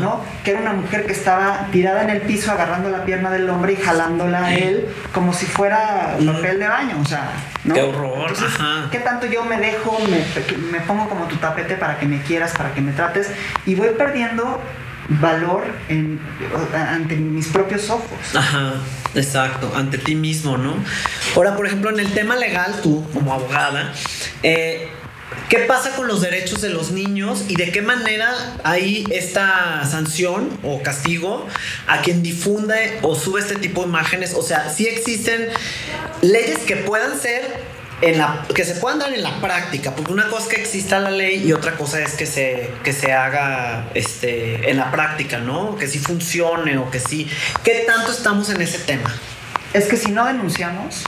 [0.01, 0.21] ¿no?
[0.45, 3.75] Que era una mujer que estaba tirada en el piso agarrando la pierna del hombre
[3.75, 7.31] y jalándola a él como si fuera papel de baño, o sea,
[7.65, 7.75] ¿no?
[7.75, 8.33] Qué horror,
[8.91, 12.53] ¿Qué tanto yo me dejo, me, me pongo como tu tapete para que me quieras,
[12.57, 13.31] para que me trates
[13.65, 14.61] y voy perdiendo
[15.09, 15.65] valor
[16.75, 18.19] ante mis propios ojos.
[18.35, 18.75] Ajá,
[19.15, 20.75] exacto, ante ti mismo, ¿no?
[21.35, 23.93] Ahora, por ejemplo, en el tema legal, tú como abogada,
[24.43, 24.89] eh,
[25.49, 30.57] ¿Qué pasa con los derechos de los niños y de qué manera hay esta sanción
[30.63, 31.47] o castigo
[31.87, 34.35] a quien difunde o sube este tipo de imágenes?
[34.35, 35.49] O sea, si existen
[36.23, 37.43] leyes que puedan ser
[38.01, 40.99] en la, que se puedan dar en la práctica, porque una cosa es que exista
[40.99, 45.39] la ley y otra cosa es que se, que se haga este, en la práctica,
[45.39, 45.77] ¿no?
[45.77, 47.31] Que sí funcione o que sí.
[47.65, 49.15] ¿Qué tanto estamos en ese tema?
[49.73, 51.05] Es que si no denunciamos,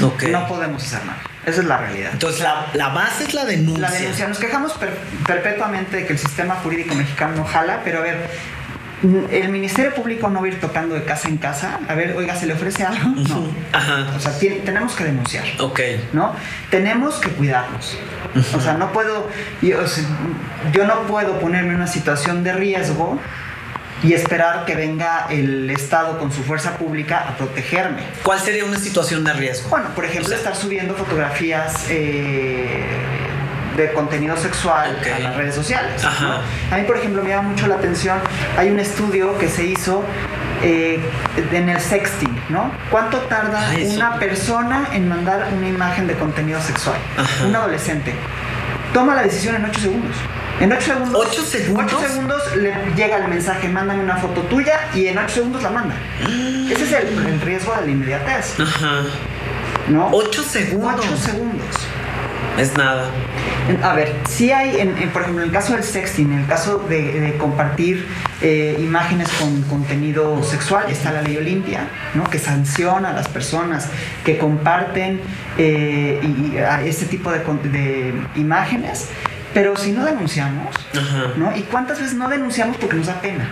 [0.00, 1.22] no podemos hacer nada.
[1.44, 2.10] Esa es la realidad.
[2.12, 3.88] Entonces, la, la, base es la denuncia.
[3.88, 4.26] La denuncia.
[4.26, 4.72] Nos quejamos
[5.26, 8.28] perpetuamente de que el sistema jurídico mexicano no jala, pero a ver,
[9.02, 11.80] el Ministerio Público no va a ir tocando de casa en casa.
[11.88, 13.10] A ver, oiga, ¿se le ofrece algo?
[13.10, 13.46] No.
[13.72, 14.06] Ajá.
[14.16, 15.44] O sea, tenemos que denunciar.
[15.60, 15.80] Ok.
[16.12, 16.34] ¿No?
[16.70, 17.96] Tenemos que cuidarnos.
[18.54, 19.28] O sea, no puedo.
[19.60, 19.78] Yo,
[20.72, 23.18] yo no puedo ponerme en una situación de riesgo
[24.02, 28.02] y esperar que venga el Estado con su fuerza pública a protegerme.
[28.22, 29.68] ¿Cuál sería una situación de riesgo?
[29.70, 32.84] Bueno, por ejemplo, estar subiendo fotografías eh,
[33.76, 36.02] de contenido sexual a las redes sociales.
[36.04, 38.18] A mí, por ejemplo, me llama mucho la atención,
[38.56, 40.04] hay un estudio que se hizo
[40.62, 41.00] eh,
[41.52, 42.70] en el sexting, ¿no?
[42.90, 46.96] ¿Cuánto tarda una persona en mandar una imagen de contenido sexual?
[47.46, 48.14] Un adolescente.
[48.92, 50.16] Toma la decisión en 8 segundos.
[50.60, 51.26] En 8 segundos.
[51.28, 51.92] 8 segundos.
[51.92, 55.70] 8 segundos le llega el mensaje, mándame una foto tuya y en 8 segundos la
[55.70, 55.94] manda.
[56.26, 56.72] Mm.
[56.72, 58.58] Ese es el, riesgo de la inmediatez.
[58.58, 59.02] Ajá.
[59.88, 60.08] ¿No?
[60.12, 61.04] 8 segundos.
[61.04, 61.76] 8 segundos.
[62.58, 63.10] Es nada.
[63.82, 66.78] A ver, si hay, en, por ejemplo, en el caso del sexting, en el caso
[66.88, 68.06] de, compartir
[68.40, 72.24] eh, imágenes con contenido sexual, está la ley Olimpia, ¿no?
[72.30, 73.88] que sanciona a las personas
[74.24, 75.20] que comparten
[75.58, 76.56] eh, y,
[76.88, 79.08] este tipo de, de imágenes
[79.56, 80.74] pero si no denunciamos,
[81.36, 81.56] ¿no?
[81.56, 83.50] ¿Y cuántas veces no denunciamos porque nos da pena?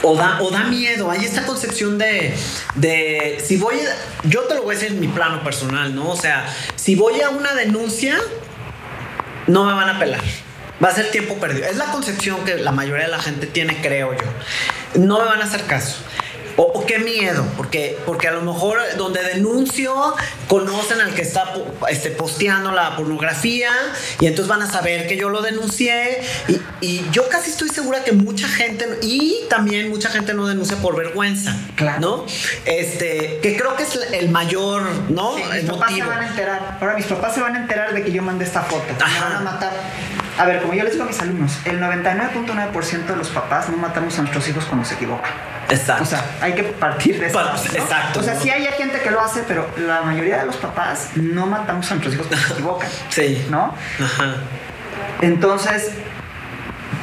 [0.00, 2.32] O da, o da miedo, hay esta concepción de,
[2.76, 3.74] de, si voy,
[4.22, 6.08] yo te lo voy a decir en mi plano personal, ¿no?
[6.08, 6.46] O sea,
[6.76, 8.16] si voy a una denuncia,
[9.50, 10.20] no me van a pelar.
[10.82, 11.66] Va a ser tiempo perdido.
[11.66, 15.00] Es la concepción que la mayoría de la gente tiene, creo yo.
[15.00, 15.96] No me van a hacer caso.
[16.62, 20.14] O, qué miedo, porque, porque a lo mejor donde denuncio
[20.46, 21.54] conocen al que está
[21.88, 23.70] este, posteando la pornografía
[24.20, 26.20] y entonces van a saber que yo lo denuncié
[26.82, 30.96] y, yo casi estoy segura que mucha gente y también mucha gente no denuncia por
[30.96, 32.00] vergüenza, claro.
[32.00, 32.26] ¿no?
[32.66, 35.36] Este, que creo que es el mayor, ¿no?
[35.36, 36.78] mis papás se van a enterar.
[36.78, 38.84] Ahora mis papás se van a enterar de que yo mandé esta foto.
[38.86, 39.72] Me van a matar.
[40.40, 43.76] A ver, como yo les digo a mis alumnos, el 99.9% de los papás no
[43.76, 45.30] matamos a nuestros hijos cuando se equivocan.
[45.68, 46.02] Exacto.
[46.02, 47.38] O sea, hay que partir de eso.
[47.74, 48.20] Exacto.
[48.20, 51.44] O sea, sí hay gente que lo hace, pero la mayoría de los papás no
[51.44, 52.88] matamos a nuestros hijos cuando se equivocan.
[53.10, 53.46] Sí.
[53.50, 53.74] ¿No?
[54.02, 54.36] Ajá.
[55.20, 55.90] Entonces,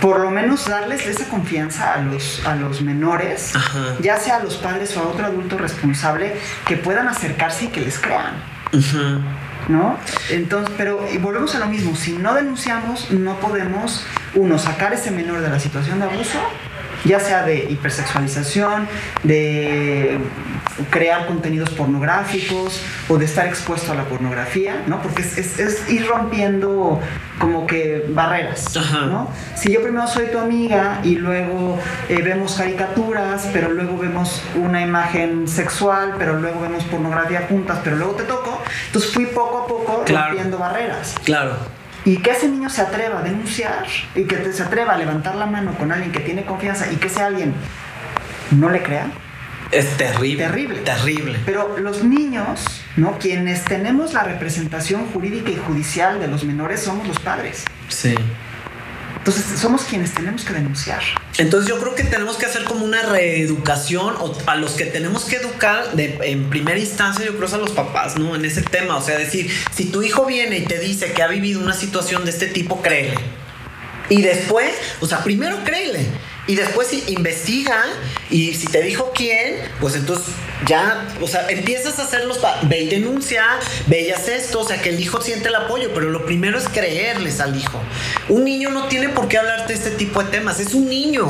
[0.01, 3.53] por lo menos darles esa confianza a los, a los menores,
[4.01, 7.81] ya sea a los padres o a otro adulto responsable, que puedan acercarse y que
[7.81, 8.33] les crean.
[8.73, 9.21] Ajá.
[9.67, 9.97] ¿No?
[10.29, 15.11] Entonces, pero y volvemos a lo mismo, si no denunciamos, no podemos, uno, sacar ese
[15.11, 16.39] menor de la situación de abuso,
[17.07, 18.87] ya sea de hipersexualización,
[19.23, 20.19] de
[20.89, 25.01] crear contenidos pornográficos o de estar expuesto a la pornografía, ¿no?
[25.01, 26.99] Porque es, ir rompiendo
[27.39, 28.75] como que barreras,
[29.07, 29.31] ¿no?
[29.55, 34.81] Si yo primero soy tu amiga y luego eh, vemos caricaturas, pero luego vemos una
[34.81, 39.67] imagen sexual, pero luego vemos pornografía juntas, pero luego te toco, entonces fui poco a
[39.67, 41.15] poco rompiendo barreras.
[41.23, 45.35] Claro y que ese niño se atreva a denunciar y que se atreva a levantar
[45.35, 47.53] la mano con alguien que tiene confianza y que ese alguien
[48.51, 49.07] no le crea.
[49.71, 50.45] Es terrible.
[50.45, 50.79] Terrible.
[50.79, 51.37] Terrible.
[51.45, 53.17] Pero los niños, ¿no?
[53.19, 57.65] Quienes tenemos la representación jurídica y judicial de los menores somos los padres.
[57.89, 58.15] Sí.
[59.27, 61.01] Entonces somos quienes tenemos que denunciar.
[61.37, 65.35] Entonces yo creo que tenemos que hacer como una reeducación a los que tenemos que
[65.35, 68.37] educar en primera instancia, yo creo es a los papás, ¿no?
[68.37, 71.27] En ese tema, o sea, decir, si tu hijo viene y te dice que ha
[71.27, 73.15] vivido una situación de este tipo, créele.
[74.07, 76.05] Y después, o sea, primero créele.
[76.47, 77.83] Y después si investiga
[78.29, 80.33] y si te dijo quién, pues entonces
[80.65, 82.39] ya, o sea, empiezas a hacer los...
[82.63, 83.43] Ve y denuncia,
[83.87, 86.57] ve y haz esto, o sea, que el hijo siente el apoyo, pero lo primero
[86.57, 87.79] es creerles al hijo.
[88.29, 91.27] Un niño no tiene por qué hablarte de este tipo de temas, es un niño.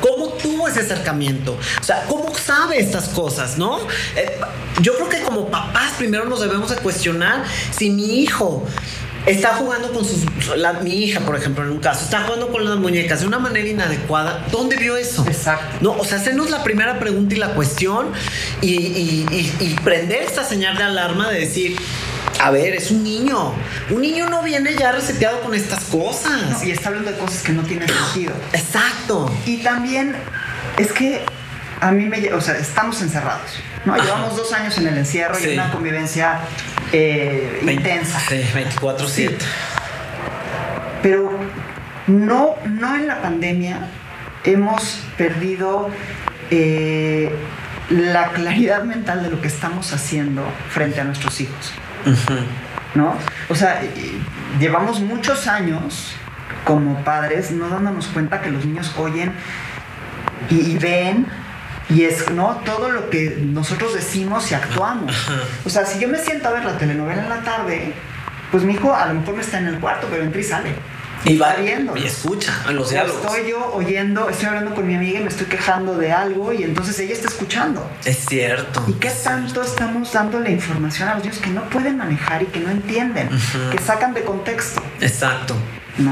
[0.00, 1.58] ¿Cómo tuvo ese acercamiento?
[1.80, 3.78] O sea, ¿cómo sabe estas cosas, no?
[4.16, 4.38] Eh,
[4.82, 8.64] yo creo que como papás primero nos debemos de cuestionar si mi hijo
[9.28, 10.24] está jugando con sus.
[10.82, 13.66] mi hija, por ejemplo, en un caso, está jugando con las muñecas de una manera
[13.66, 14.46] inadecuada.
[14.50, 15.24] ¿Dónde vio eso?
[15.26, 15.78] Exacto.
[15.80, 18.12] No, o sea, hacernos la primera pregunta y la cuestión
[18.60, 19.24] y,
[19.84, 21.76] prender esta señal de alarma de decir.
[22.40, 23.52] A ver, es un niño.
[23.90, 26.62] Un niño no viene ya reseteado con estas cosas.
[26.64, 28.32] y está hablando de cosas que no tienen sentido.
[28.52, 29.30] Exacto.
[29.44, 30.14] Y también
[30.76, 31.24] es que
[31.80, 32.32] a mí me.
[32.32, 33.50] O sea, estamos encerrados.
[33.84, 33.96] ¿No?
[33.96, 36.40] Llevamos dos años en el encierro y una convivencia
[36.92, 38.20] eh, intensa.
[38.20, 39.36] Sí, 24-7.
[41.02, 41.30] Pero
[42.06, 43.88] no, no en la pandemia
[44.44, 45.90] hemos perdido
[46.50, 47.30] eh,
[47.90, 51.72] la claridad mental de lo que estamos haciendo frente a nuestros hijos.
[52.94, 53.14] ¿No?
[53.48, 53.82] O sea,
[54.58, 56.14] llevamos muchos años
[56.64, 59.32] como padres no dándonos cuenta que los niños oyen
[60.50, 61.26] y ven
[61.88, 62.60] y es, ¿no?
[62.64, 65.14] Todo lo que nosotros decimos y actuamos.
[65.64, 67.92] O sea, si yo me siento a ver la telenovela en la tarde,
[68.50, 70.74] pues mi hijo a lo mejor no está en el cuarto, pero entra y sale.
[71.24, 71.96] Y va viendo.
[71.96, 73.24] Y escucha en los diálogos.
[73.24, 76.62] Estoy yo oyendo, estoy hablando con mi amiga y me estoy quejando de algo y
[76.62, 77.90] entonces ella está escuchando.
[78.04, 78.84] Es cierto.
[78.86, 82.60] ¿Y qué tanto estamos dándole información a los niños que no pueden manejar y que
[82.60, 83.30] no entienden,
[83.72, 84.80] que sacan de contexto?
[85.00, 85.56] Exacto.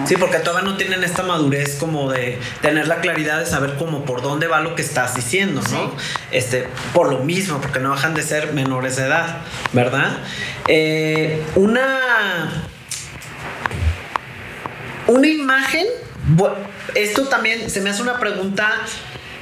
[0.07, 4.05] Sí, porque todavía no tienen esta madurez como de tener la claridad de saber cómo
[4.05, 5.93] por dónde va lo que estás diciendo, ¿no?
[6.33, 9.39] Este, por lo mismo, porque no dejan de ser menores de edad,
[9.73, 10.19] ¿verdad?
[10.67, 12.67] Eh, una
[15.07, 15.87] una imagen,
[16.95, 18.73] esto también se me hace una pregunta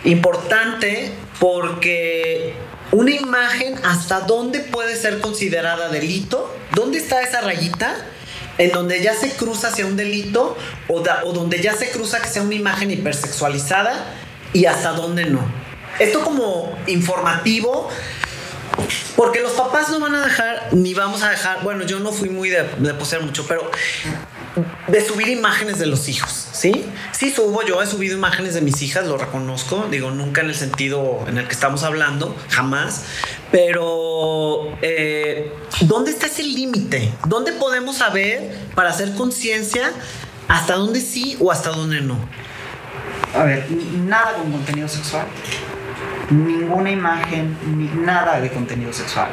[0.05, 2.55] importante porque
[2.93, 7.97] una imagen hasta dónde puede ser considerada delito, dónde está esa rayita
[8.59, 10.57] en donde ya se cruza hacia un delito
[10.89, 14.15] o, o donde ya se cruza que sea una imagen hipersexualizada
[14.53, 15.41] y hasta dónde no.
[15.99, 17.89] Esto como informativo
[19.17, 22.29] porque los papás no van a dejar, ni vamos a dejar, bueno, yo no fui
[22.29, 23.71] muy de, de poseer mucho, pero
[24.87, 26.85] de subir imágenes de los hijos, ¿sí?
[27.13, 30.55] Sí subo, yo he subido imágenes de mis hijas, lo reconozco, digo, nunca en el
[30.55, 33.05] sentido en el que estamos hablando, jamás,
[33.51, 37.13] pero eh, ¿dónde está ese límite?
[37.27, 39.93] ¿Dónde podemos saber para hacer conciencia
[40.47, 42.17] hasta dónde sí o hasta dónde no?
[43.35, 45.27] A ver, nada con contenido sexual,
[46.31, 49.31] ninguna imagen, ni nada de contenido sexual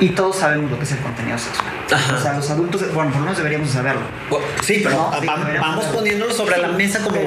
[0.00, 1.68] y todos sabemos lo que es el contenido sexual.
[2.16, 4.02] O sea, los adultos, bueno, por lo menos deberíamos saberlo.
[4.62, 5.10] Sí, pero
[5.60, 7.20] vamos, poniéndolo sobre la mesa como...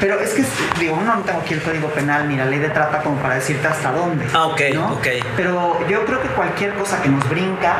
[0.00, 0.44] Pero, es que,
[0.78, 3.66] digo, no tengo aquí el código penal ni la ley de trata como para decirte
[3.66, 4.26] hasta dónde.
[4.32, 4.60] Ah, ok,
[4.92, 5.06] ok.
[5.36, 7.76] Pero yo creo que cualquier cosa que nos brinca,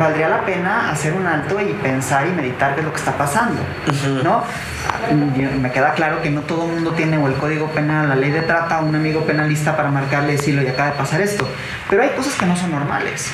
[0.00, 3.16] valdría la pena hacer un alto y pensar y meditar qué es lo que está
[3.16, 3.60] pasando,
[4.24, 4.42] ¿no?
[5.60, 8.30] me queda claro que no todo el mundo tiene o el código penal, la ley
[8.30, 11.48] de trata, un amigo penalista para marcarle decirlo y acaba de pasar esto.
[11.88, 13.30] Pero hay cosas que no son normales.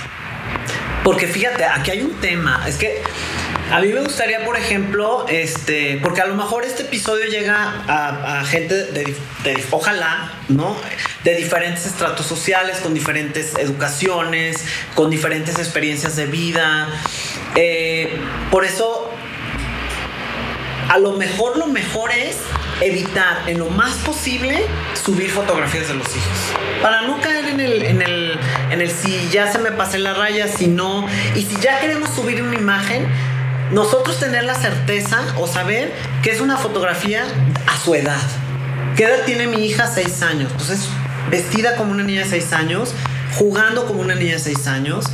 [1.02, 3.02] Porque fíjate, aquí hay un tema, es que
[3.72, 8.44] a mí me gustaría, por ejemplo, este, porque a lo mejor este episodio llega a,
[8.44, 9.16] gente de,
[9.70, 10.76] ojalá, ¿no?
[11.27, 14.64] De diferentes estratos sociales, con diferentes educaciones,
[14.95, 16.89] con diferentes experiencias de vida.
[17.57, 18.16] Eh,
[18.53, 19.11] por eso
[20.89, 22.37] a lo mejor lo mejor es
[22.81, 24.64] evitar en lo más posible
[24.95, 26.39] subir fotografías de los hijos.
[26.81, 30.68] Para no caer en el, en el, si ya se me pasé la raya, si
[30.68, 31.07] no.
[31.35, 33.05] Y si ya queremos subir una imagen,
[33.72, 37.24] nosotros tener la certeza o saber que es una fotografía
[37.66, 38.22] a su edad.
[38.97, 39.89] ¿Qué edad tiene mi hija?
[39.89, 40.53] Seis años.
[40.53, 40.89] Entonces,
[41.31, 42.95] vestida como una niña de seis años,
[43.37, 45.07] jugando como una niña de seis años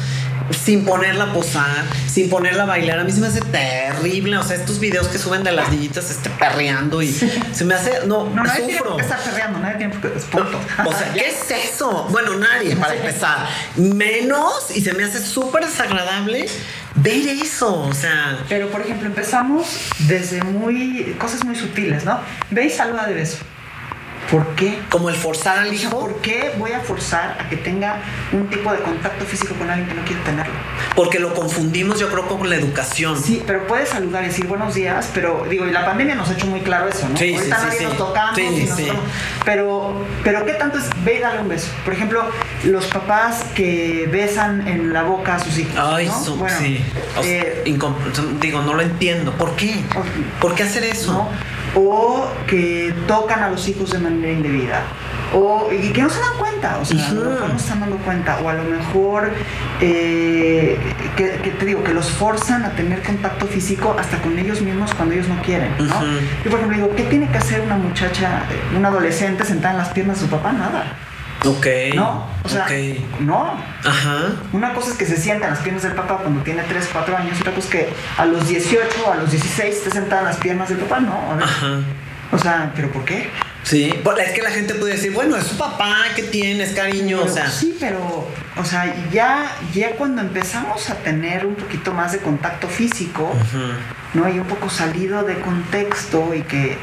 [0.53, 2.99] sin ponerla a posar, sin ponerla a bailar.
[2.99, 4.37] A mí se me hace terrible.
[4.39, 7.13] O sea, estos videos que suben de las niñitas este, perreando y
[7.53, 8.07] se me hace.
[8.07, 10.19] No, no nadie tiene por qué estar perreando, nadie tiene por qué.
[10.21, 10.61] punto.
[10.85, 12.07] O sea, ¿qué es eso?
[12.11, 13.47] Bueno, nadie, para empezar.
[13.77, 16.47] Menos, y se me hace súper desagradable
[16.97, 17.83] ver eso.
[17.83, 18.39] O sea.
[18.49, 19.67] Pero, por ejemplo, empezamos
[20.01, 21.17] desde muy.
[21.19, 22.21] cosas muy sutiles, ¿no?
[22.51, 23.39] Ve y saluda de beso.
[24.31, 24.79] ¿Por qué?
[24.91, 25.91] Como el forzar al hijo.
[25.91, 28.01] ¿Por qué voy a forzar a que tenga
[28.33, 30.55] un tipo de contacto físico con alguien que no quiere tenerlo?
[30.97, 33.21] Porque lo confundimos, yo creo, con la educación.
[33.21, 36.33] Sí, pero puedes saludar y decir buenos días, pero digo, y la pandemia nos ha
[36.35, 37.17] hecho muy claro eso, ¿no?
[37.17, 38.81] Sí, Ahorita sí, nadie sí, nos tocamos y nos
[39.45, 41.69] pero, pero ¿qué tanto es ve y dale un beso?
[41.85, 42.25] Por ejemplo,
[42.65, 45.75] los papás que besan en la boca a sus hijos.
[45.77, 46.37] Ay, ¿no?
[46.37, 46.83] bueno, sí.
[47.25, 47.63] Eh,
[48.41, 49.33] digo, no lo entiendo.
[49.33, 49.81] ¿Por qué?
[50.41, 51.13] ¿Por qué hacer eso?
[51.13, 51.29] ¿no?
[51.75, 54.83] O que tocan a los hijos de manera indebida
[55.35, 58.55] o y que no se dan cuenta, o sea, no están dando cuenta, o a
[58.55, 59.31] lo mejor
[59.81, 60.79] eh,
[61.17, 65.15] que, te digo, que los forzan a tener contacto físico hasta con ellos mismos cuando
[65.15, 66.03] ellos no quieren, ¿no?
[66.45, 68.43] Yo por ejemplo digo, ¿qué tiene que hacer una muchacha,
[68.77, 70.53] una adolescente sentada en las piernas de su papá?
[70.53, 70.85] Nada.
[71.45, 71.67] Ok.
[71.95, 72.67] No, o sea,
[73.21, 73.61] no.
[73.85, 74.33] Ajá.
[74.53, 77.17] Una cosa es que se sienta en las piernas del papá cuando tiene 3, 4
[77.17, 80.37] años, otra cosa es que a los 18, a los 16 esté sentada en las
[80.37, 81.15] piernas del papá, no.
[81.43, 81.81] Ajá.
[82.31, 83.29] O sea, ¿pero por qué?
[83.63, 87.23] Sí, es que la gente puede decir, bueno, es su papá, ¿qué tienes, cariño?
[87.23, 87.49] o sea.
[87.49, 92.69] Sí, pero, o sea, ya, ya cuando empezamos a tener un poquito más de contacto
[92.69, 93.33] físico,
[94.15, 94.29] ¿no?
[94.29, 96.77] Y un poco salido de contexto y que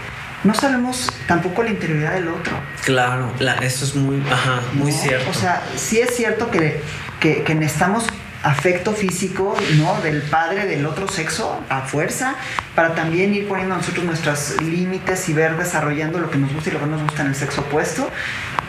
[0.43, 2.53] no sabemos tampoco la interioridad del otro.
[2.85, 3.31] Claro,
[3.61, 5.29] eso es muy, ajá, muy cierto.
[5.29, 6.81] O sea, sí es cierto que,
[7.19, 8.05] que, que necesitamos
[8.43, 10.01] afecto físico, ¿no?
[10.01, 12.35] Del padre del otro sexo a fuerza,
[12.73, 16.73] para también ir poniendo nosotros nuestros límites y ver desarrollando lo que nos gusta y
[16.73, 18.09] lo que no nos gusta en el sexo opuesto.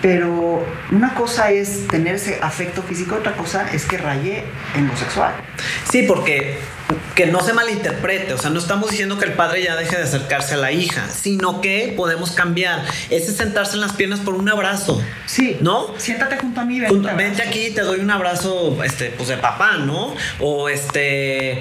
[0.03, 4.45] Pero una cosa es tener ese afecto físico, otra cosa es que raye
[4.75, 5.35] en lo sexual.
[5.89, 6.59] Sí, porque
[7.15, 10.03] que no se malinterprete, o sea, no estamos diciendo que el padre ya deje de
[10.03, 12.85] acercarse a la hija, sino que podemos cambiar.
[13.11, 15.03] Ese sentarse en las piernas por un abrazo.
[15.27, 15.59] Sí.
[15.61, 15.95] ¿No?
[15.99, 20.15] Siéntate junto a mí, vente, aquí, te doy un abrazo, este, pues de papá, ¿no?
[20.39, 21.61] O este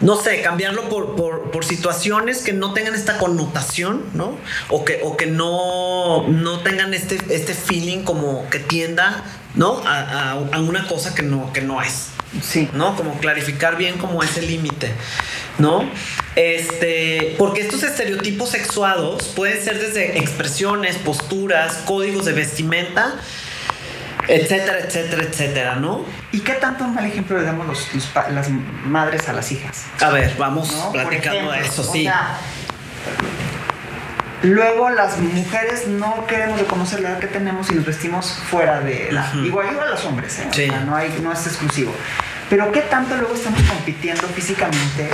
[0.00, 4.36] no sé, cambiarlo por, por, situaciones que no tengan esta connotación, ¿no?
[4.68, 9.22] O que, o que no, no tengan este, este feeling como que tienda,
[9.54, 9.82] ¿no?
[9.84, 12.08] A, a, una cosa que no, que no es.
[12.42, 12.68] Sí.
[12.74, 12.96] ¿No?
[12.96, 14.92] Como clarificar bien como ese límite,
[15.58, 15.84] ¿no?
[16.36, 23.16] Este, porque estos estereotipos sexuados pueden ser desde expresiones, posturas, códigos de vestimenta,
[24.28, 26.04] etcétera, etcétera, etcétera, ¿no?
[26.32, 27.88] ¿Y qué tanto mal ejemplo le damos los,
[28.30, 28.48] las
[28.84, 29.86] madres a las hijas?
[30.00, 32.08] A ver, vamos platicando de eso, sí.
[34.42, 39.12] luego las mujeres no queremos reconocer la edad que tenemos y nos vestimos fuera de
[39.12, 39.30] la...
[39.34, 40.48] Igual igual los hombres, ¿eh?
[40.52, 40.68] Sí.
[40.86, 41.94] no, hay, no es exclusivo.
[42.48, 45.08] Pero qué tanto luego estamos compitiendo físicamente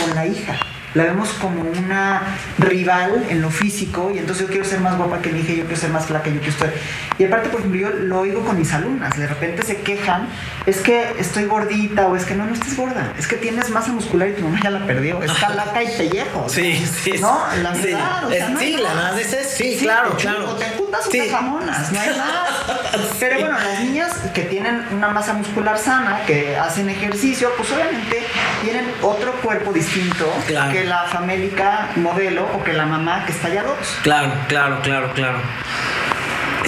[0.00, 0.58] con la hija
[0.94, 2.22] la vemos como una
[2.58, 5.64] rival en lo físico y entonces yo quiero ser más guapa que mi hija, yo
[5.64, 6.72] quiero ser más flaca, yo quiero estar...
[7.18, 10.28] Y aparte, por ejemplo, yo lo oigo con mis alumnas, de repente se quejan,
[10.66, 13.92] es que estoy gordita o es que no, no estés gorda, es que tienes masa
[13.92, 16.46] muscular y tu mamá ya la perdió, es calaca y pellejo.
[16.48, 17.14] Sí, sí.
[17.20, 20.50] No, la verdad, sí, o sí, la verdad es, sí, claro, claro.
[20.50, 23.06] O te juntas o te jamonas, no hay más.
[23.18, 28.22] Pero bueno, las niñas que tienen una masa muscular sana, que hacen ejercicio, pues obviamente
[28.62, 33.62] tienen otro cuerpo distinto claro la famélica modelo o que la mamá que está ya
[33.62, 33.98] dos.
[34.02, 35.38] Claro, claro, claro, claro.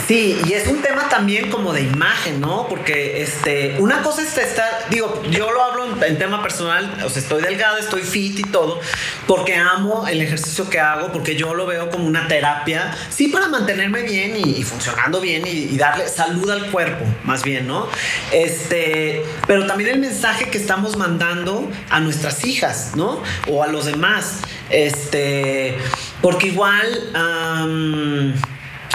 [0.06, 2.66] Sí, y es un tema también como de imagen, ¿no?
[2.68, 7.22] Porque este, una cosa es estar, digo, yo lo hablo en, tema personal, o sea,
[7.22, 8.80] estoy delgada, estoy fit y todo,
[9.26, 13.48] porque amo el ejercicio que hago, porque yo lo veo como una terapia, sí, para
[13.48, 17.88] mantenerme bien y, funcionando bien y, darle salud al cuerpo, más bien, ¿no?
[18.32, 23.22] Este, pero también el mensaje que estamos mandando a nuestras hijas, ¿no?
[23.48, 24.40] O a los demás,
[24.70, 25.78] este,
[26.20, 27.10] porque igual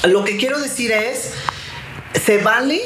[0.07, 1.31] lo que quiero decir es,
[2.13, 2.81] se vale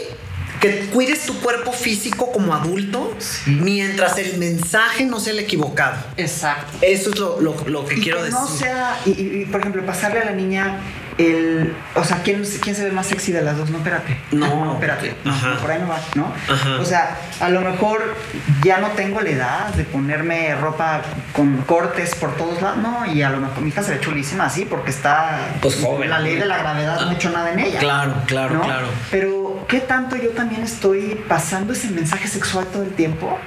[0.63, 3.13] que cuides tu cuerpo físico como adulto
[3.47, 6.01] mientras el mensaje no sea el equivocado.
[6.15, 6.77] Exacto.
[6.81, 8.39] Eso es lo, que quiero decir.
[8.39, 10.79] No sea, y, por ejemplo, pasarle a la niña
[11.17, 13.69] el, o sea, ¿quién, ¿quién se ve más sexy de las dos?
[13.69, 14.17] No, espérate.
[14.31, 15.15] No, no espérate.
[15.61, 16.33] por ahí no va, ¿no?
[16.79, 18.15] O sea, a lo mejor
[18.63, 21.01] ya no tengo la edad de ponerme ropa
[21.33, 22.77] con cortes por todos lados.
[22.77, 25.39] No, y a lo mejor mi hija se ve chulísima así porque está.
[25.61, 26.09] Pues joven.
[26.09, 27.79] La ley de la gravedad no ha hecho nada en ella.
[27.79, 28.87] Claro, claro, claro.
[29.11, 33.39] Pero, ¿qué tanto yo también estoy pasando ese mensaje sexual todo el tiempo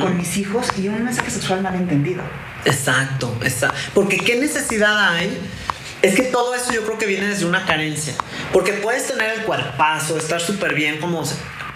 [0.00, 2.22] con mis hijos y un mensaje sexual mal entendido?
[2.64, 3.76] Exacto, exacto.
[3.94, 5.38] Porque, ¿qué necesidad hay?
[6.02, 8.14] Es que todo eso yo creo que viene desde una carencia.
[8.52, 11.22] Porque puedes tener el cuerpazo, estar súper bien como...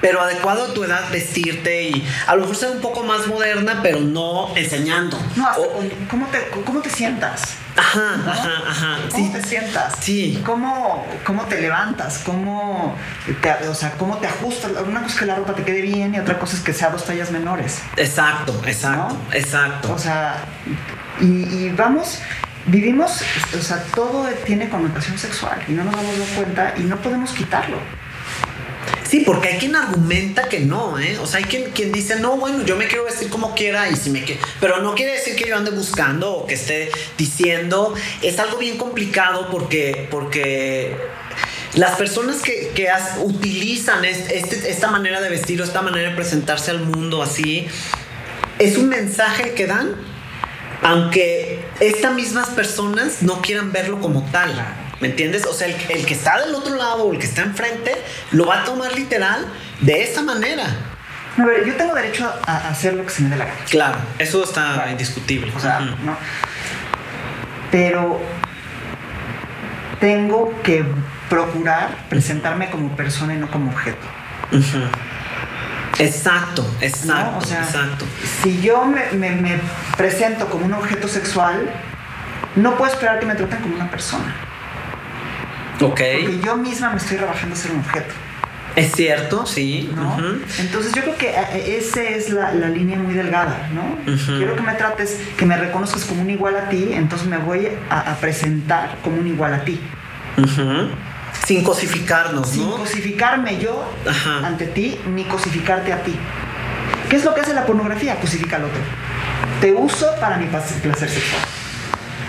[0.00, 3.80] Pero adecuado a tu edad vestirte y a lo mejor ser un poco más moderna,
[3.82, 5.18] pero no enseñando.
[5.34, 5.48] No,
[6.10, 7.54] ¿cómo, te, ¿cómo te sientas?
[7.74, 8.98] Ajá, ajá, ajá.
[9.10, 9.94] ¿Cómo te sientas?
[10.00, 10.42] Sí.
[10.44, 12.18] ¿Cómo, ¿Cómo te levantas?
[12.18, 12.94] ¿Cómo
[13.40, 14.72] te, o sea, cómo te ajustas?
[14.86, 16.90] Una cosa es que la ropa te quede bien y otra cosa es que sea
[16.90, 17.78] dos tallas menores.
[17.96, 19.92] Exacto, exacto, exacto.
[19.94, 20.36] O sea,
[21.18, 22.18] y, y vamos
[22.66, 23.20] vivimos,
[23.56, 27.78] o sea, todo tiene connotación sexual y no nos damos cuenta y no podemos quitarlo.
[29.08, 31.18] Sí, porque hay quien argumenta que no, ¿eh?
[31.18, 33.96] O sea, hay quien, quien dice, no, bueno, yo me quiero vestir como quiera y
[33.96, 34.40] si me quiero...
[34.60, 37.94] Pero no quiere decir que yo ande buscando o que esté diciendo.
[38.22, 40.96] Es algo bien complicado porque, porque
[41.74, 42.88] las personas que, que
[43.22, 47.68] utilizan este, esta manera de vestir o esta manera de presentarse al mundo así,
[48.58, 49.94] es un mensaje que dan
[50.82, 54.54] aunque estas mismas personas no quieran verlo como tal.
[55.00, 55.44] ¿Me entiendes?
[55.46, 57.94] O sea, el, que está del otro lado o el que está enfrente
[58.30, 59.46] lo va a tomar literal
[59.80, 60.64] de esa manera.
[61.36, 63.58] a ver, yo tengo derecho a hacer lo que se me dé la gana.
[63.68, 65.52] Claro, eso está indiscutible.
[65.54, 66.16] O sea, no.
[67.70, 68.20] Pero
[70.00, 70.84] tengo que
[71.28, 74.06] procurar presentarme como persona y no como objeto.
[75.98, 78.04] Exacto, exacto, o sea, exacto.
[78.42, 79.60] Si yo me, me,
[79.96, 81.70] presento como un objeto sexual,
[82.56, 84.34] no puedo esperar que me traten como una persona.
[85.80, 86.00] Ok.
[86.22, 88.14] Porque yo misma me estoy rebajando a ser un objeto.
[88.76, 89.88] Es cierto, sí.
[89.94, 90.16] ¿no?
[90.58, 93.98] Entonces yo creo que eh, eh, esa es la, la línea muy delgada, ¿no?
[94.36, 97.68] Quiero que me trates, que me reconozcas como un igual a ti, entonces me voy
[97.88, 99.80] a, a presentar como un igual a ti.
[101.46, 103.84] Sin cosificarnos, Sin cosificarme yo
[104.42, 106.14] ante ti, ni cosificarte a ti.
[107.08, 108.16] ¿Qué es lo que hace la pornografía?
[108.16, 108.80] Cosifica al otro.
[109.60, 111.42] Te uso para mi placer sexual.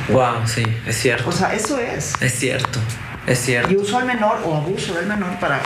[0.10, 1.30] Wow, sí, es cierto.
[1.30, 2.14] O sea, eso es.
[2.22, 2.80] Es cierto.
[3.26, 3.72] Es cierto.
[3.72, 5.60] Y uso al menor o abuso del menor para,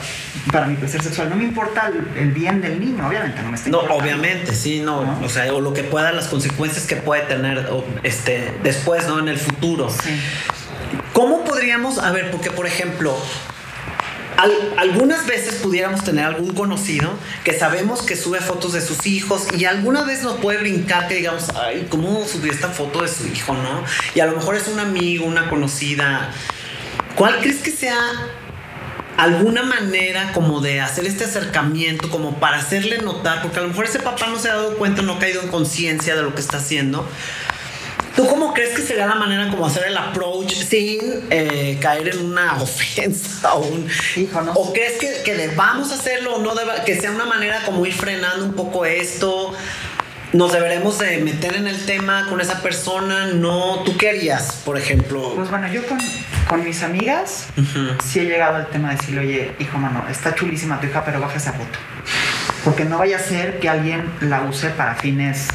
[0.50, 1.28] para mi placer sexual.
[1.28, 5.18] No me importa el, bien del niño, obviamente, no me está No, obviamente, sí, no,
[5.22, 7.68] O sea, o lo que pueda, las consecuencias que puede tener
[8.02, 9.18] este, después, ¿no?
[9.18, 9.90] En el futuro.
[9.90, 10.18] Sí.
[11.20, 13.14] ¿Cómo podríamos, a ver, porque por ejemplo,
[14.78, 17.12] algunas veces pudiéramos tener algún conocido
[17.44, 21.16] que sabemos que sube fotos de sus hijos y alguna vez nos puede brincar que
[21.16, 23.84] digamos, ay, ¿cómo subió esta foto de su hijo, no?
[24.14, 26.30] Y a lo mejor es un amigo, una conocida.
[27.16, 27.98] ¿Cuál crees que sea
[29.18, 33.84] alguna manera como de hacer este acercamiento, como para hacerle notar, porque a lo mejor
[33.84, 36.40] ese papá no se ha dado cuenta, no ha caído en conciencia de lo que
[36.40, 37.06] está haciendo.
[38.20, 41.00] ¿Tú cómo crees que sería la manera como hacer el approach sin
[41.30, 43.88] eh, caer en una ofensa o un...
[44.14, 46.52] Hijo, no ¿O crees que, que debamos hacerlo o no
[46.84, 49.54] que sea una manera como ir frenando un poco esto?
[50.34, 54.76] nos deberemos de meter en el tema con esa persona, no, ¿tú qué harías, por
[54.76, 55.32] ejemplo?
[55.34, 55.98] Pues bueno, yo con,
[56.46, 57.46] con mis amigas
[58.04, 61.20] sí he llegado al tema de decirle, oye, hijo mano, está chulísima tu hija, pero
[61.20, 61.78] baja esa foto.
[62.64, 65.48] Porque no vaya a ser que alguien la use para fines...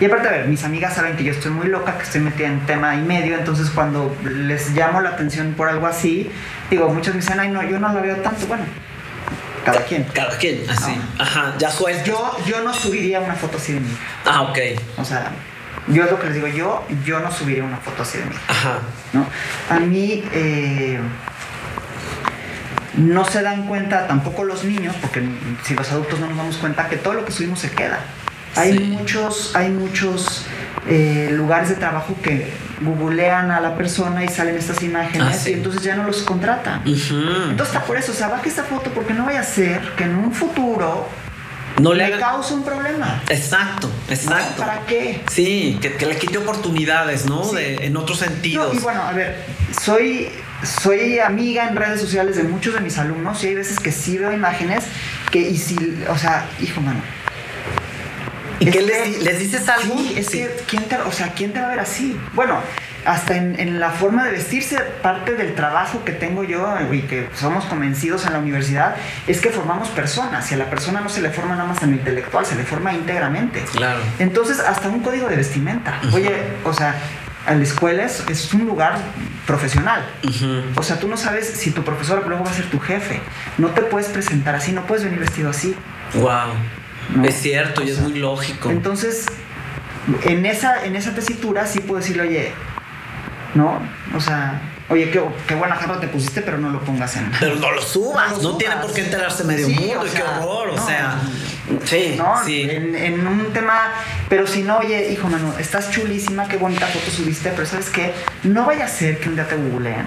[0.00, 2.46] Y aparte, a ver, mis amigas saben que yo estoy muy loca, que estoy metida
[2.46, 6.30] en tema y medio, entonces cuando les llamo la atención por algo así,
[6.70, 8.46] digo, muchos me dicen, ay, no, yo no la veo tanto.
[8.46, 8.64] Bueno,
[9.64, 10.04] cada quien.
[10.04, 10.96] Cada quien, así.
[11.18, 12.04] Ajá, ya suelto.
[12.04, 13.90] Yo, yo no subiría una foto así de mí.
[14.24, 14.58] Ah, ok.
[14.98, 15.32] O sea,
[15.88, 18.36] yo es lo que les digo, yo, yo no subiría una foto así de mí.
[18.46, 18.78] Ajá.
[19.12, 19.26] ¿no?
[19.68, 20.98] A mí eh,
[22.96, 25.22] no se dan cuenta, tampoco los niños, porque
[25.64, 27.98] si los adultos no nos damos cuenta, que todo lo que subimos se queda.
[28.56, 30.44] Hay muchos, hay muchos
[30.86, 35.52] eh, lugares de trabajo que googlean a la persona y salen estas imágenes ah, y
[35.54, 36.82] entonces ya no los contratan.
[36.84, 40.04] Entonces está por eso, o sea, baja esta foto porque no vaya a ser que
[40.04, 41.08] en un futuro
[41.80, 43.22] no le, cause un problema.
[43.28, 44.62] Exacto, exacto.
[44.62, 45.22] ¿Para qué?
[45.30, 47.52] Sí, que, le quite oportunidades, ¿no?
[47.52, 48.74] De, en otros sentidos.
[48.74, 49.36] y bueno, a ver,
[49.80, 50.28] soy,
[50.62, 54.18] soy amiga en redes sociales de muchos de mis alumnos y hay veces que sí
[54.18, 54.84] veo imágenes
[55.30, 55.76] que, y si,
[56.08, 57.00] o sea, hijo, mano,
[58.60, 59.96] ¿Y qué les, dices algo?
[59.96, 62.18] Sí, es que, ¿quién te, o sea, ¿quién te va a ver así?
[62.34, 62.58] Bueno,
[63.04, 67.64] hasta en, la forma de vestirse, parte del trabajo que tengo yo y que somos
[67.66, 68.96] convencidos en la universidad
[69.26, 71.90] es que formamos personas y a la persona no se le forma nada más en
[71.90, 73.64] lo intelectual, se le forma íntegramente.
[73.72, 74.00] Claro.
[74.18, 76.00] Entonces, hasta un código de vestimenta.
[76.12, 76.34] Oye,
[76.64, 76.96] o sea,
[77.46, 78.98] la escuela es, un lugar
[79.46, 80.04] profesional.
[80.76, 83.20] O sea, tú no sabes si tu profesor luego va a ser tu jefe.
[83.56, 85.74] No te puedes presentar así, no puedes venir vestido así.
[86.14, 86.52] Wow.
[87.24, 88.70] Es cierto, y es muy lógico.
[88.70, 89.26] Entonces,
[90.24, 92.52] en esa, en esa tesitura sí puedo decirle, oye,
[93.54, 93.80] ¿no?
[94.14, 97.30] O sea, oye, qué, qué buena jarra te pusiste, pero no lo pongas en.
[97.40, 101.18] Pero no lo subas, no, tiene por qué enterarse medio mundo, qué horror, o sea.
[101.84, 102.34] Sí, ¿no?
[102.44, 102.68] sí.
[102.70, 103.92] En, un tema,
[104.28, 108.12] pero si no, oye, hijo Manu, estás chulísima, qué bonita foto subiste, pero ¿sabes qué?
[108.44, 110.06] No vaya a ser que un día te googleen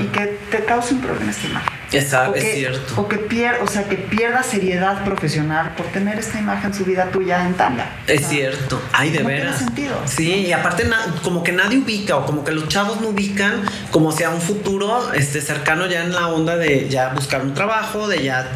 [0.00, 1.78] y que te cause un problema esta imagen.
[1.90, 3.00] Exacto, es cierto.
[3.00, 7.46] O que, pierda, o sea, que pierda seriedad profesional por tener esta imagen subida tuya
[7.46, 7.90] en tanga.
[8.06, 8.80] Es cierto.
[8.92, 9.56] Ay, de veras.
[9.56, 10.02] Tiene sentido.
[10.04, 10.84] Sí, y aparte
[11.22, 15.12] como que nadie ubica o como que los chavos no ubican como sea un futuro
[15.14, 18.48] este cercano ya en la onda de ya buscar un trabajo, de ya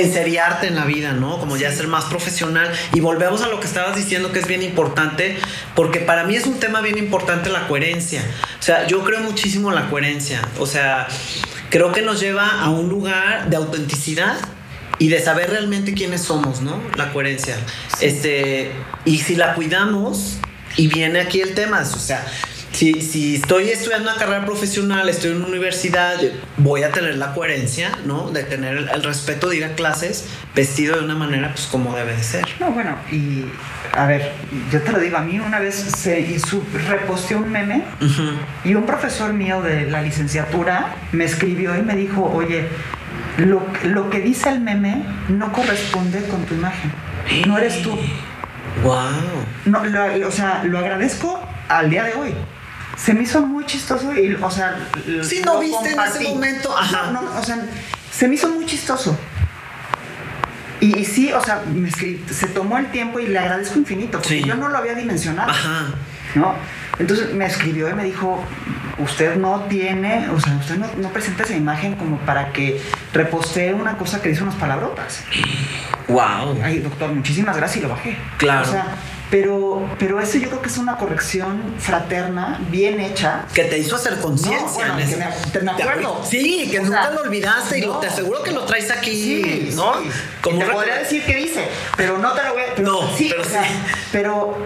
[0.00, 1.38] enseriarte en la vida, ¿no?
[1.38, 2.70] Como ya ser más profesional.
[2.92, 5.36] Y volvemos a lo que estabas diciendo que es bien importante,
[5.74, 8.22] porque para mí es un tema bien importante la coherencia.
[8.58, 10.40] O sea, yo creo muchísimo en la coherencia.
[10.58, 11.06] O sea,
[11.70, 14.36] creo que nos lleva a un lugar de autenticidad
[14.98, 16.80] y de saber realmente quiénes somos, ¿no?
[16.96, 17.56] La coherencia.
[18.00, 18.70] Este,
[19.04, 20.38] y si la cuidamos,
[20.76, 22.24] y viene aquí el tema, o sea,
[22.74, 26.16] si, si estoy estudiando una carrera profesional, estoy en una universidad,
[26.56, 28.30] voy a tener la coherencia, ¿no?
[28.30, 32.16] De tener el, respeto de ir a clases vestido de una manera, pues, como debe
[32.16, 32.44] de ser.
[32.58, 33.44] No, bueno, y
[33.92, 34.32] a ver,
[34.72, 37.84] yo te lo digo, a mí una vez se hizo, reposteó un meme
[38.64, 42.66] y un profesor mío de la licenciatura me escribió y me dijo, oye,
[43.38, 46.92] lo, lo que dice el meme no corresponde con tu imagen.
[47.46, 47.96] No eres tú.
[48.82, 49.04] Wow.
[49.66, 49.82] No,
[50.26, 52.34] o sea, lo agradezco al día de hoy
[52.96, 54.76] se me hizo muy chistoso y, o sea,
[55.22, 57.10] sí, no viste en ese momento, Ajá.
[57.10, 57.58] No, o sea,
[58.10, 59.16] se me hizo muy chistoso.
[60.80, 61.62] Y, sí, o sea,
[62.30, 65.50] se tomó el tiempo y le agradezco infinito, porque yo no lo había dimensionado.
[65.50, 65.94] Ajá.
[66.34, 66.54] ¿No?
[66.98, 68.44] Entonces me escribió y me dijo,
[68.98, 72.80] usted no tiene, o sea, usted no, presenta esa imagen como para que
[73.12, 75.22] repostee una cosa que dice unas palabrotas.
[76.08, 76.60] Wow.
[76.62, 78.16] Ay, doctor, muchísimas gracias y lo bajé.
[78.38, 78.68] Claro.
[78.68, 78.86] O sea,
[79.30, 83.46] pero, pero eso yo creo que es una corrección fraterna, bien hecha.
[83.54, 84.88] Que te hizo hacer conciencia.
[84.88, 86.20] No, que me, acuerdo.
[86.28, 89.94] Sí, que nunca lo olvidaste y te aseguro que lo traes aquí, ¿no?
[90.40, 91.66] Como te podría decir qué dice,
[91.96, 92.80] pero no te lo voy a...
[92.80, 93.56] no, sí, pero sí.
[94.12, 94.56] pero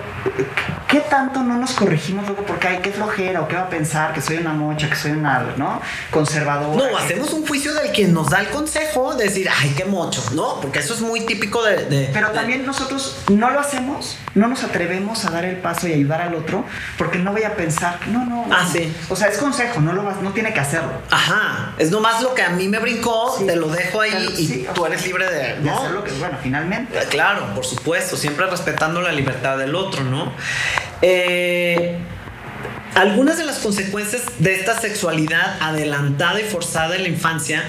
[0.88, 4.14] ¿qué tanto no nos corregimos luego porque hay que flojera o qué va a pensar
[4.14, 5.80] que soy una mocha, que soy una, ¿no?
[6.10, 6.90] Conservadora.
[6.90, 10.24] No, hacemos un juicio del quien nos da el consejo, de decir, ay, qué mocho,
[10.32, 10.60] ¿no?
[10.60, 12.08] Porque eso es muy típico de...
[12.12, 16.22] Pero también nosotros no lo hacemos, no nos atrevemos a dar el paso y ayudar
[16.22, 16.64] al otro
[16.96, 18.46] porque no voy a pensar, no, no.
[18.50, 18.90] Ah, sí.
[19.10, 20.92] O sea, es consejo, no, lo vas, no tiene que hacerlo.
[21.10, 24.86] Ajá, es nomás lo que a mí me brincó, te lo dejo ahí y tú
[24.86, 25.78] eres libre de, ¿no?
[25.78, 26.98] hacer lo que, bueno, finalmente.
[27.10, 30.32] Claro, por supuesto, siempre respetando la libertad del otro, ¿no?
[31.02, 31.98] Eh,
[32.94, 37.62] algunas de las consecuencias de esta sexualidad adelantada y forzada en la infancia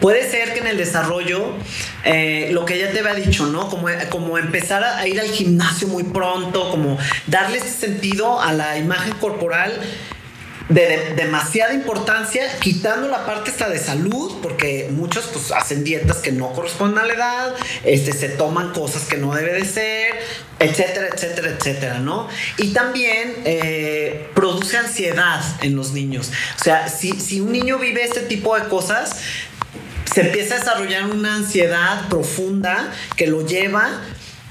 [0.00, 1.54] puede ser que en el desarrollo,
[2.04, 3.68] eh, lo que ella te había dicho, ¿no?
[3.68, 6.98] Como, como empezar a, ir al gimnasio muy pronto, como
[7.28, 9.72] darle este sentido a la imagen corporal
[10.68, 16.32] de, demasiada importancia, quitando la parte esta de salud, porque muchos pues hacen dietas que
[16.32, 17.54] no corresponden a la edad,
[17.84, 20.14] este, se toman cosas que no debe de ser,
[20.58, 22.28] etcétera, etcétera, etcétera, ¿no?
[22.58, 26.30] Y también eh, produce ansiedad en los niños.
[26.60, 29.16] O sea, si, si un niño vive este tipo de cosas,
[30.12, 34.00] se empieza a desarrollar una ansiedad profunda que lo lleva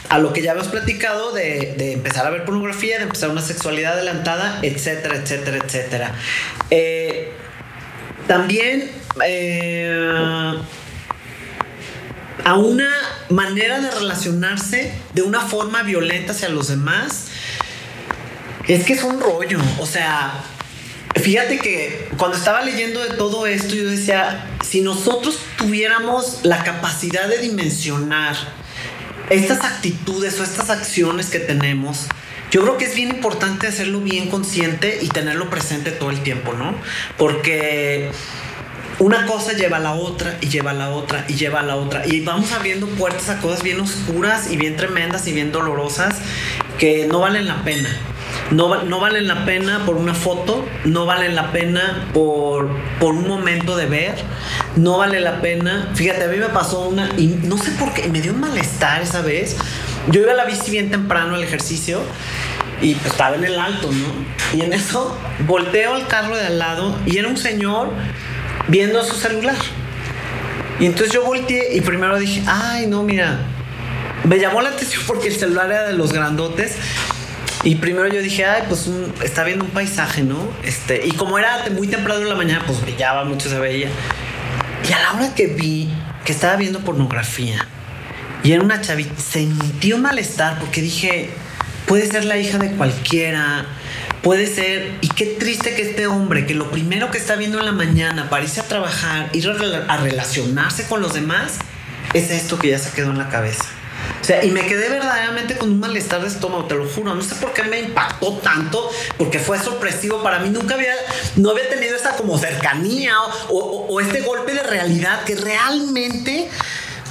[0.10, 3.94] a lo que ya hemos platicado de, empezar a ver pornografía, de empezar una sexualidad
[3.94, 6.16] adelantada, etcétera, etcétera, etcétera.
[6.70, 7.32] Eh,
[8.28, 8.90] también
[9.26, 10.54] eh,
[12.44, 12.92] a una
[13.30, 17.28] manera de relacionarse de una forma violenta hacia los demás,
[18.68, 19.60] es que es un rollo.
[19.80, 20.34] O sea,
[21.16, 27.28] fíjate que cuando estaba leyendo de todo esto, yo decía, si nosotros tuviéramos la capacidad
[27.28, 28.36] de dimensionar,
[29.32, 32.08] estas actitudes o estas acciones que tenemos,
[32.52, 36.52] yo creo que es bien importante hacerlo bien consciente y tenerlo presente todo el tiempo,
[36.54, 36.76] ¿no?
[37.18, 38.12] Porque
[39.00, 41.78] una cosa lleva a la otra y lleva a la otra y lleva a la
[41.78, 46.16] otra y vamos abriendo puertas a cosas bien oscuras y bien tremendas y bien dolorosas
[46.78, 47.90] que no valen la pena.
[48.52, 53.26] No, no, valen la pena por una foto, no valen la pena por, por un
[53.26, 54.16] momento de ver,
[54.76, 55.90] no vale la pena.
[55.96, 59.02] Fíjate, a mí me pasó una, y no sé por qué, me dio un malestar
[59.02, 59.56] esa vez.
[60.10, 62.02] Yo iba a la bici bien temprano al ejercicio
[62.82, 64.58] y pues, estaba en el alto, ¿no?
[64.58, 67.90] Y en eso volteo al carro de al lado y era un señor
[68.68, 69.56] viendo su celular.
[70.80, 73.46] Y entonces yo volteé y primero dije, ay, no, mira,
[74.24, 76.76] me llamó la atención porque el celular era de los grandotes
[77.64, 78.90] y primero yo dije, ay, pues
[79.24, 80.50] está viendo un paisaje, ¿no?
[80.64, 83.90] Este, y como era muy temprano en la mañana, pues brillaba mucho, se veía.
[84.88, 85.90] Y a la hora que vi
[86.26, 87.68] que estaba viendo pornografía
[88.44, 91.30] y era una chavita, sentí un malestar porque dije,
[91.86, 93.66] puede ser la hija de cualquiera,
[94.24, 97.66] puede ser, y qué triste que este hombre, que lo primero que está viendo en
[97.66, 99.48] la mañana para irse a trabajar, ir
[99.88, 101.60] a relacionarse con los demás,
[102.16, 103.66] es esto que ya se quedó en la cabeza.
[104.22, 107.16] O sea, y me quedé verdaderamente con un malestar de estómago, te lo juro.
[107.16, 110.50] No sé por qué me impactó tanto, porque fue sorpresivo para mí.
[110.50, 110.94] Nunca había,
[111.38, 113.16] no había tenido esta como cercanía
[113.50, 116.50] o, este golpe de realidad que realmente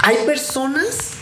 [0.02, 1.12] hay personas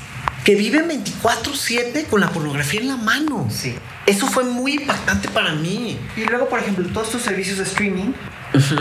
[0.44, 3.48] que viven 24/7 con la pornografía en la mano.
[3.50, 3.74] Sí.
[4.06, 5.98] Eso fue muy impactante para mí.
[6.16, 8.12] Y luego, por ejemplo, todos estos servicios de streaming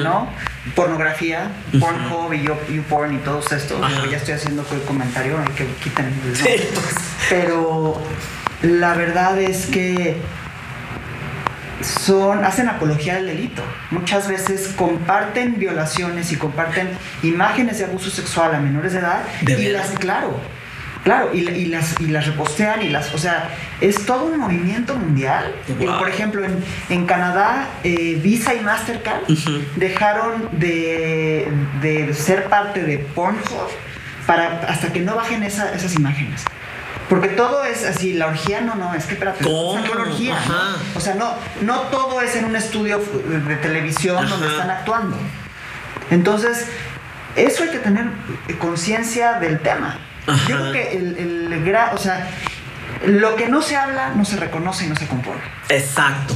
[0.04, 0.30] ¿no?
[0.76, 1.50] Pornografía,
[1.80, 3.82] Pornhub y YouPorn y todos estos.
[4.10, 6.44] Ya estoy haciendo el comentario, hay que quiten pues.
[7.30, 8.02] Pero
[8.62, 10.18] la verdad es que
[11.82, 13.62] son, hacen apología del delito.
[13.92, 16.90] Muchas veces comparten violaciones y comparten
[17.24, 19.22] imágenes de abuso sexual a menores de edad.
[19.46, 20.40] y las, claro,
[21.08, 23.50] Claro, y, las, y las repostean y las, o sea,
[23.80, 25.56] es todo un movimiento mundial.
[25.98, 26.46] Por ejemplo,
[26.90, 29.22] en, Canadá, eh, Visa y Mastercard
[29.78, 33.70] dejaron de, ser parte de Pornhub
[34.26, 36.44] para, hasta que no bajen esas imágenes.
[37.08, 39.80] Porque todo es así, la orgía no, no, es que espérate, ¿Cómo?
[39.80, 40.38] Es orgía,
[40.94, 43.02] O sea, no, no todo es en un estudio
[43.48, 45.16] de televisión donde están actuando.
[46.12, 46.68] Entonces,
[47.38, 48.08] eso hay que tener
[48.60, 50.00] conciencia del tema.
[50.48, 52.28] Yo creo que el, el o sea,
[53.06, 55.42] lo que no se habla no se reconoce y no se compone.
[55.70, 56.36] Exacto.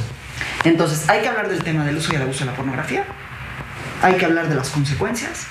[0.64, 3.06] Entonces, hay que hablar del tema del uso y el abuso de la pornografía.
[4.02, 5.48] Hay que hablar de las consecuencias.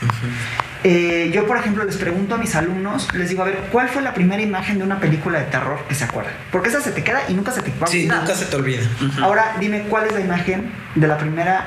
[0.82, 4.00] Eh, yo, por ejemplo, les pregunto a mis alumnos, les digo, a ver, ¿cuál fue
[4.00, 6.32] la primera imagen de una película de terror que se acuerdan?
[6.50, 8.82] Porque esa se te queda y nunca se te va Sí, nunca se te olvida.
[9.22, 11.66] Ahora, dime, ¿cuál es la imagen de la primera,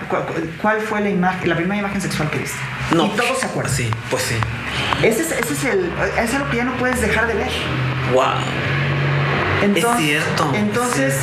[0.62, 2.58] cuál, fue la imagen, la primera imagen sexual que viste?
[2.92, 3.06] No.
[3.06, 3.74] Y todos se acuerdan.
[3.74, 4.36] Sí, pues sí.
[5.04, 7.52] Ese es, ese es el, es algo que ya no puedes dejar de ver.
[8.14, 8.24] Wow.
[9.62, 10.52] Entonces, es cierto.
[10.56, 11.16] Entonces,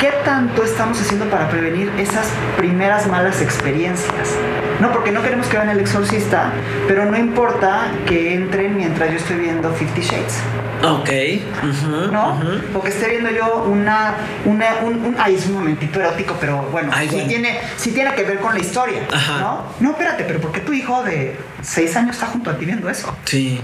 [0.00, 2.26] ¿qué tanto estamos haciendo para prevenir esas
[2.58, 4.34] primeras malas experiencias?
[4.80, 6.52] No, porque no queremos que vean el exorcista,
[6.88, 10.38] pero no importa que entren mientras yo estoy viendo Fifty Shades.
[10.82, 11.10] Ok.
[12.10, 12.40] ¿No?
[12.72, 14.14] Porque esté viendo yo una,
[14.46, 18.38] una un, ay, es un momentito erótico, pero bueno, sí, Tiene, sí tiene que ver
[18.40, 19.02] con la historia,
[19.38, 19.64] ¿no?
[19.80, 22.88] No, espérate, pero ¿por qué tu hijo de seis años está junto a ti viendo
[22.88, 23.14] eso?
[23.24, 23.60] Sí.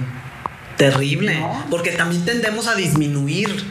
[0.76, 1.42] Terrible.
[1.70, 3.64] Porque también tendemos a disminuir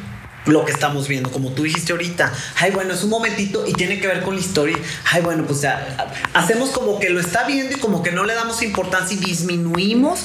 [0.45, 2.31] lo que estamos viendo, como tú dijiste ahorita.
[2.59, 4.77] Ay, bueno, es un momentito y tiene que ver con la historia.
[5.11, 8.33] Ay, bueno, pues ya, hacemos como que lo está viendo y como que no le
[8.33, 10.21] damos importancia y disminuimos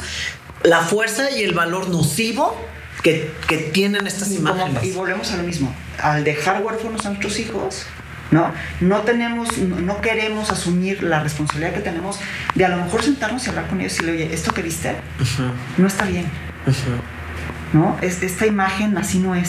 [0.63, 2.57] la fuerza y el valor nocivo
[3.03, 3.31] que,
[3.73, 4.85] tienen estas imágenes.
[4.85, 5.75] y volvemos a lo mismo.
[6.03, 7.87] Al dejar huérfanos a nuestros hijos,
[8.31, 8.53] ¿no?
[8.81, 12.19] No tenemos, no queremos asumir la responsabilidad que tenemos
[12.55, 14.95] de a lo mejor sentarnos y hablar con ellos y decirle, oye, esto que viste
[15.79, 16.27] no está bien.
[17.73, 17.97] ¿No?
[18.03, 19.49] Es, esta imagen así no es.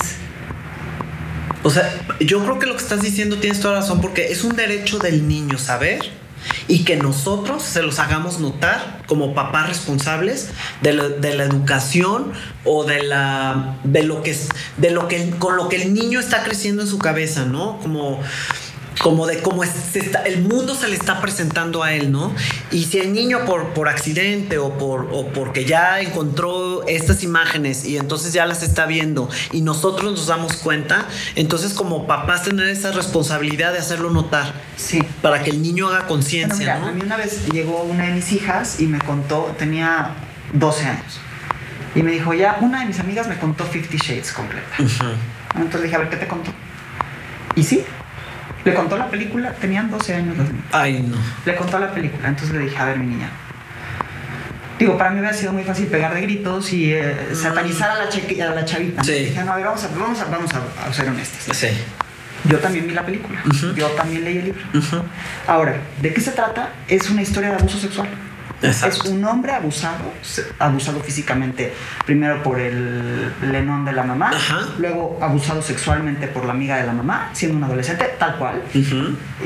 [1.64, 4.55] O sea, yo creo que lo que estás diciendo tienes toda razón porque es un
[4.55, 6.22] derecho del niño saber
[6.68, 10.49] y que nosotros se los hagamos notar como papás responsables
[10.82, 12.34] de, la educación
[12.66, 14.36] o de la de lo que
[14.78, 17.80] de lo que con lo que el niño está creciendo en su cabeza, ¿no?
[17.80, 18.20] Como
[19.02, 22.34] como de cómo el mundo se le está presentando a él, ¿no?
[22.72, 27.86] Y si el niño por, por accidente o, por, o porque ya encontró estas imágenes
[27.86, 32.68] y entonces ya las está viendo y nosotros nos damos cuenta, entonces como papás tener
[32.68, 34.54] esa responsabilidad de hacerlo notar.
[34.78, 35.02] Sí.
[35.22, 36.80] Para que el niño haga conciencia.
[36.80, 36.88] ¿no?
[36.88, 40.12] A mí una vez llegó una de mis hijas y me contó, tenía
[40.54, 41.20] 12 años.
[41.95, 44.68] Y me dijo, ya, una de mis amigas me contó Fifty Shades completa.
[44.78, 46.52] Entonces le dije, a ver, ¿qué te contó?
[47.56, 47.84] Y sí,
[48.64, 50.66] le contó la película, tenían 12 años los niños.
[50.72, 51.18] Ay, no.
[51.45, 53.30] Le contó la película, entonces le dije, a ver, mi niña.
[54.78, 57.36] Digo, para mí hubiera sido muy fácil pegar de gritos y eh, mm.
[57.36, 59.03] satanizar a la, a la chavita.
[59.03, 59.12] Sí.
[59.12, 61.55] Dije, no, a ver, vamos a, vamos a, vamos a, ser honestas.
[61.55, 61.68] Sí.
[62.45, 63.43] Yo también vi la película.
[63.76, 64.62] Yo también leí el libro.
[65.45, 66.70] Ahora, ¿de qué se trata?
[66.88, 68.09] Es una historia de abuso sexual.
[68.62, 70.03] Es un hombre abusado,
[70.59, 71.74] abusado físicamente,
[72.05, 74.32] primero por el lenón de la mamá,
[74.78, 78.62] luego abusado sexualmente por la amiga de la mamá, siendo un adolescente, tal cual,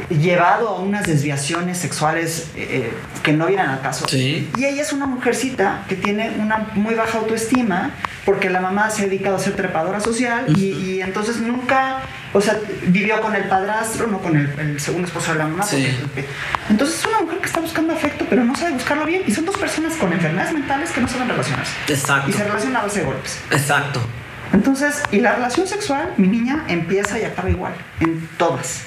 [0.09, 2.91] llevado a unas desviaciones sexuales eh,
[3.23, 4.05] que no vienen al caso.
[4.15, 7.91] Y ella es una mujercita que tiene una muy baja autoestima
[8.25, 12.01] porque la mamá se ha dedicado a ser trepadora social y, y entonces nunca
[12.35, 15.65] o sea, vivió con el padrastro, no con el, segundo esposo de la mamá.
[16.69, 19.23] entonces es una mujer que está buscando afecto, pero no sabe buscarlo bien.
[19.25, 21.71] Y son dos personas con enfermedades mentales que no saben relacionarse.
[21.87, 22.29] Exacto.
[22.29, 23.39] Y se relacionan a base de golpes.
[23.51, 24.01] Exacto.
[24.51, 28.83] Entonces, y la relación sexual, mi niña empieza y acaba igual, en todas.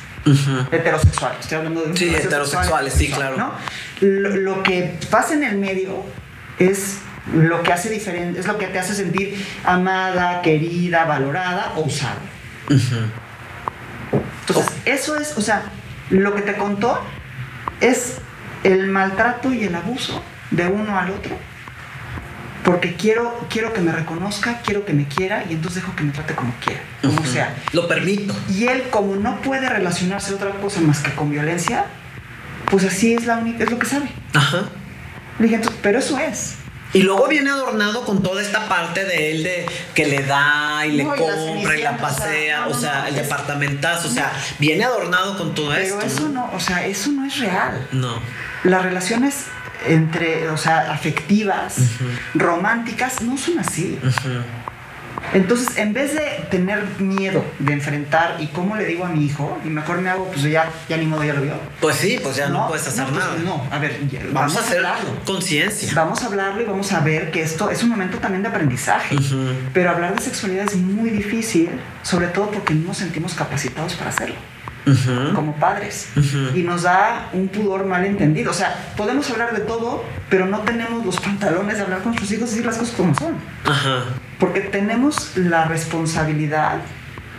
[0.71, 3.55] Heterosexuales, estoy hablando de Sí, heterosexuales, sí, claro.
[4.01, 6.05] Lo, lo, que pasa en el medio
[6.59, 6.99] es
[7.35, 12.19] lo que hace diferente, es lo que te hace sentir amada, querida, valorada o usada.
[14.49, 15.63] Entonces, eso es, o sea,
[16.11, 16.99] lo que te contó
[17.81, 18.19] es
[18.65, 21.37] el maltrato y el abuso de uno al otro.
[22.65, 26.13] Porque quiero, quiero que me reconozca, quiero que me quiera y entonces dejo que me
[26.13, 27.55] trate como quiera, como sea.
[27.73, 28.35] Lo permito.
[28.51, 31.87] Y él, como no puede relacionarse otra cosa más que con violencia,
[32.71, 34.09] pues así es, la es lo que sabe.
[34.35, 34.65] Ajá.
[35.39, 36.57] Le dije, pero eso es.
[36.95, 40.93] Y luego viene adornado con toda esta parte de él de que le da y
[40.93, 45.75] le compra y la pasea, o sea, el departamentazo, o sea, viene adornado con todo
[45.75, 45.97] esto.
[45.99, 46.51] Pero eso ¿no?
[46.53, 47.87] o sea, eso no es real.
[47.93, 48.21] No.
[48.65, 49.45] Las relaciones
[49.87, 51.77] entre, o sea, afectivas,
[52.35, 53.99] románticas, no son así.
[55.35, 59.59] Entonces, en vez de tener miedo de enfrentar y cómo le digo a mi hijo,
[59.65, 61.55] y mejor me hago, pues ya, ya ni modo, ya lo vio.
[61.81, 63.37] Pues sí, pues ya no, puedes hacer pues, nada.
[63.45, 63.99] no, a ver,
[64.33, 64.83] vamos, a hacer
[65.25, 65.93] conciencia.
[65.95, 69.17] Vamos a hablarlo y vamos a ver que esto es un momento también de aprendizaje.
[69.73, 71.71] Pero hablar de sexualidad es muy difícil,
[72.03, 74.37] sobre todo porque no nos sentimos capacitados para hacerlo
[75.35, 76.09] como padres.
[76.55, 78.51] Y nos da un pudor mal entendido.
[78.51, 82.31] O sea, podemos hablar de todo, pero no tenemos los pantalones de hablar con nuestros
[82.33, 83.35] hijos y decir las cosas como son.
[84.39, 86.79] Porque tenemos la responsabilidad,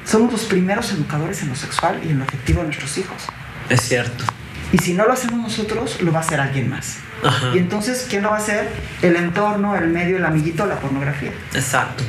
[0.05, 3.27] somos los primeros educadores en lo sexual y en lo afectivo de nuestros hijos.
[3.69, 4.23] Es cierto.
[4.71, 6.97] Y si no lo hacemos nosotros, lo va a hacer alguien más.
[7.53, 8.69] Y entonces, ¿quién lo va a hacer?
[9.01, 11.31] El entorno, el medio, el amiguito, la pornografía.
[11.53, 12.03] Exacto.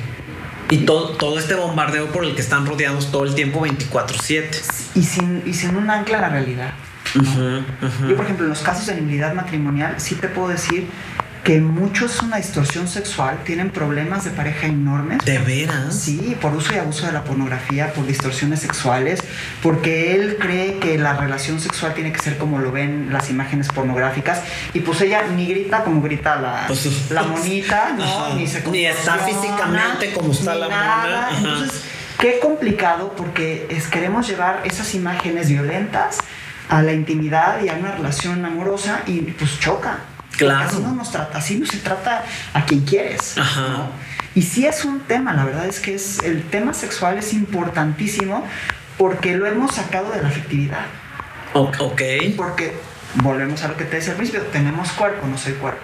[0.70, 4.62] Y todo, todo este bombardeo por el que están rodeados todo el tiempo 24/7.
[4.94, 6.72] Y sin, y sin un ancla a la realidad.
[7.14, 10.88] Yo, por ejemplo, en los casos de inhabilidad matrimonial, sí te puedo decir
[11.44, 15.24] que muchos una distorsión sexual tienen problemas de pareja enormes.
[15.24, 15.94] ¿De veras?
[15.94, 19.20] Sí, por uso y abuso de la pornografía, por distorsiones sexuales,
[19.62, 23.68] porque él cree que la relación sexual tiene que ser como lo ven las imágenes
[23.68, 24.42] pornográficas
[24.74, 28.34] y pues ella ni grita como grita la, pues, la monita, ¿no?
[28.34, 31.30] Ni se Ni está físicamente como está la nada.
[31.36, 31.82] Entonces,
[32.18, 36.18] qué complicado porque es, queremos llevar esas imágenes violentas
[36.68, 40.00] a la intimidad y a una relación amorosa y pues choca.
[40.40, 40.70] Claro.
[40.70, 42.24] Así no, nos trata, así no se trata
[42.54, 43.36] a quien quieres.
[43.36, 43.68] Ajá.
[43.68, 43.90] ¿no?
[44.34, 48.46] Y sí es un tema, la verdad es que es, el tema sexual es importantísimo
[48.96, 50.86] porque lo hemos sacado de la afectividad.
[51.52, 52.00] Ok.
[52.38, 52.74] Porque,
[53.16, 55.82] volvemos a lo que te decía al principio, tenemos cuerpo, no soy cuerpo.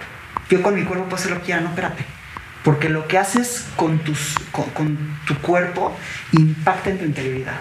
[0.49, 2.03] Yo con mi cuerpo puedo hacer lo que quiera, no, espérate.
[2.63, 5.95] Porque lo que haces con, tus, con, con tu cuerpo
[6.31, 7.57] impacta en tu interioridad.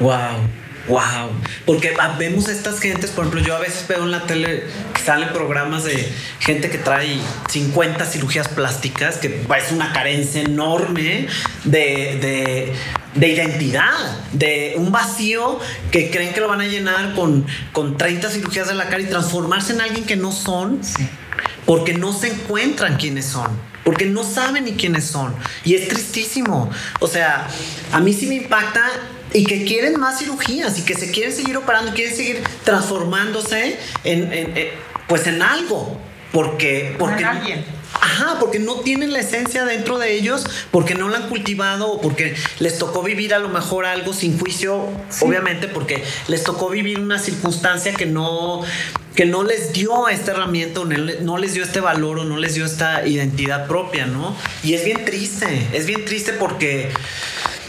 [0.00, 0.48] Wow,
[0.88, 1.30] wow.
[1.64, 4.64] Porque vemos estas gentes, por ejemplo, yo a veces veo en la tele
[4.94, 7.18] que salen programas de gente que trae
[7.48, 11.26] 50 cirugías plásticas, que es una carencia enorme
[11.64, 12.72] de, de,
[13.14, 15.58] de identidad, de un vacío
[15.90, 19.06] que creen que lo van a llenar con, con 30 cirugías de la cara y
[19.06, 21.08] transformarse en alguien que no son Sí.
[21.64, 23.48] porque no se encuentran quiénes son,
[23.84, 25.34] porque no saben ni quiénes son.
[25.64, 26.70] Y es tristísimo.
[27.00, 27.48] O sea,
[27.92, 28.82] a mí sí me impacta
[29.32, 34.32] y que quieren más cirugías y que se quieren seguir operando, quieren seguir transformándose en,
[34.32, 34.68] en- en-
[35.08, 35.98] pues en algo.
[36.32, 37.64] Porque, porque En alguien.
[37.98, 42.00] Ajá, porque no tienen la esencia dentro de ellos, porque no la han cultivado o
[42.00, 45.24] porque les tocó vivir a lo mejor algo sin juicio, Sí.
[45.24, 48.62] obviamente, porque les tocó vivir una circunstancia que no
[49.14, 52.52] que no les dio esta herramienta, o no les dio este valor o no les
[52.54, 54.36] dio esta identidad propia, ¿no?
[54.62, 56.90] Y es bien triste, es bien triste porque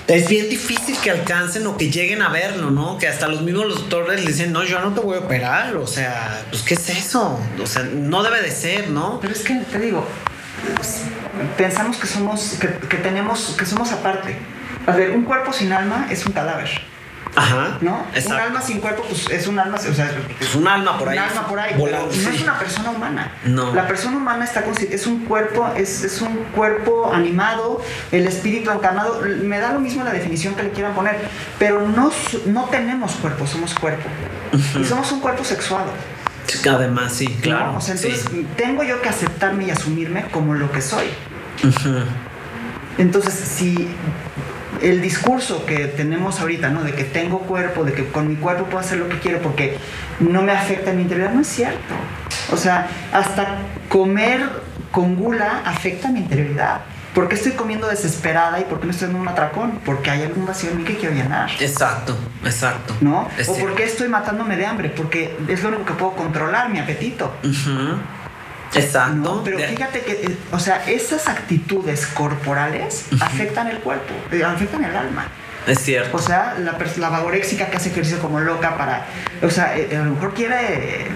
[0.07, 2.97] es bien difícil que alcancen o que lleguen a verlo, ¿no?
[2.97, 5.75] Que hasta los mismos los doctores le dicen, no, yo no te voy a operar,
[5.75, 7.39] o sea, pues ¿qué es eso?
[7.61, 9.19] O sea, no debe de ser, ¿no?
[9.19, 10.07] Pero es que te digo,
[11.57, 14.35] pensamos que somos, que, que tenemos, que somos aparte.
[14.85, 16.69] A ver, un cuerpo sin alma es un cadáver,
[17.37, 17.77] Ajá.
[17.81, 18.03] ¿no?
[18.13, 18.33] Exacto.
[18.33, 21.17] Un alma sin cuerpo, pues es un alma, o sea, Es un alma por ahí.
[21.17, 22.35] un alma por ahí, volando, pero no sí.
[22.35, 23.31] es una persona humana.
[23.45, 23.73] No.
[23.75, 27.81] La persona humana está es un cuerpo, es, es un cuerpo animado,
[28.11, 31.17] el espíritu encarnado, me da lo mismo la definición que le quieran poner,
[31.59, 32.11] pero no,
[32.47, 34.07] no tenemos cuerpo, somos cuerpo.
[34.79, 35.91] Y somos un cuerpo sexuado.
[36.69, 37.73] Además, sí, claro.
[37.73, 37.77] ¿no?
[37.77, 38.07] O sea, sí.
[38.07, 41.07] entonces tengo yo que aceptarme y asumirme como lo que soy.
[42.97, 43.89] Entonces, si
[44.81, 46.83] el discurso que tenemos ahorita, ¿no?
[46.83, 49.77] De que tengo cuerpo, de que con mi cuerpo puedo hacer lo que quiero porque
[50.19, 51.93] no me afecta mi interior, no es cierto.
[52.51, 53.57] O sea, hasta
[53.89, 54.41] comer
[54.91, 56.81] con gula afecta mi interioridad.
[57.13, 59.79] ¿Por qué estoy comiendo desesperada y por qué no estoy en un atracón?
[59.83, 61.49] Porque hay algún vacío en mí que quiero llenar.
[61.59, 62.15] Exacto,
[62.45, 62.95] exacto.
[63.01, 63.27] ¿No?
[63.39, 64.89] Es o por qué estoy matándome de hambre?
[64.89, 67.33] Porque es lo único que puedo controlar, mi apetito.
[68.73, 69.15] Exacto.
[69.15, 69.43] ¿no?
[69.43, 74.95] Pero fíjate que, eh, o sea, esas actitudes corporales afectan el cuerpo, eh, afectan el
[74.95, 75.27] alma.
[75.65, 76.15] Es cierto.
[76.15, 79.05] O sea, la, la vagoréxica que hace ejercicio como loca para,
[79.41, 81.07] o sea, eh, a lo mejor quiere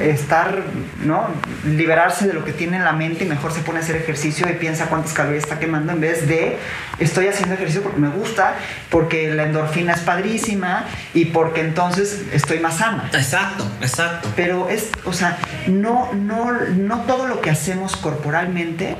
[0.00, 0.62] estar,
[1.04, 1.26] ¿no?
[1.64, 4.48] Liberarse de lo que tiene en la mente y mejor se pone a hacer ejercicio
[4.48, 6.58] y piensa cuántas calorías está quemando en vez de
[6.98, 8.54] estoy haciendo ejercicio porque me gusta,
[8.90, 13.08] porque la endorfina es padrísima y porque entonces estoy más sana.
[13.12, 14.30] Exacto, exacto.
[14.36, 18.96] Pero es, o sea, no, no, no todo lo que hacemos corporalmente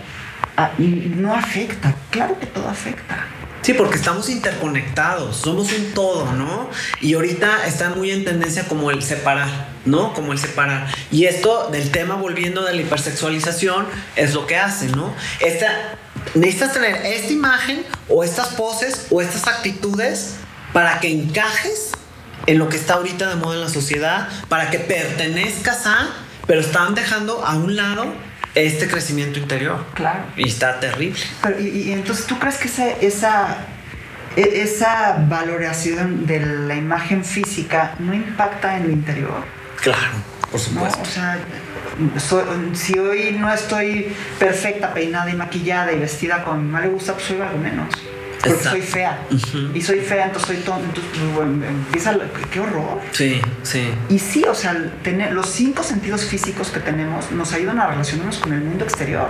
[0.57, 1.95] ah, no afecta.
[2.11, 3.16] Claro que todo afecta.
[3.65, 6.69] Sí, porque estamos interconectados, somos un todo, ¿no?
[7.01, 9.49] Y ahorita está muy en tendencia como el separar,
[9.87, 10.12] ¿no?
[10.12, 10.87] Como el separar.
[11.11, 13.87] Y esto del tema volviendo de la hipersexualización
[14.17, 15.15] es lo que hace, ¿no?
[15.41, 15.97] Esta,
[16.35, 20.35] necesitas tener esta imagen o estas poses o estas actitudes
[20.75, 21.93] para que encajes
[22.47, 26.11] en lo que está ahorita de moda en la sociedad, para que pertenezcas a,
[26.47, 28.12] pero están dejando a un lado
[28.55, 29.84] este crecimiento interior.
[29.94, 30.20] Claro.
[30.36, 31.18] Y está terrible.
[31.42, 33.57] Pero, y, y entonces, ¿tú crees que esa, esa,
[34.36, 39.44] esa valoración de la imagen física no impacta en el interior?
[39.82, 40.00] Claro,
[40.50, 40.59] por ¿no?
[40.59, 41.02] supuesto.
[41.02, 41.38] O sea,
[42.18, 42.44] soy-
[42.74, 47.12] si hoy no estoy perfecta, peinada y maquillada y vestida como a mamá le gusta,
[47.14, 47.88] pues soy algo menos.
[48.45, 48.70] Porque Exacto.
[48.78, 49.18] soy fea.
[49.74, 50.84] Y soy fea, entonces soy tonta.
[50.86, 52.14] Entonces, pues, bueno, empieza.
[52.53, 53.01] qué horror.
[53.12, 53.88] Sí, sí.
[54.11, 58.38] Y sí, o sea, tener, los cinco sentidos físicos que tenemos nos ayudan a relacionarnos
[58.38, 59.28] con el mundo exterior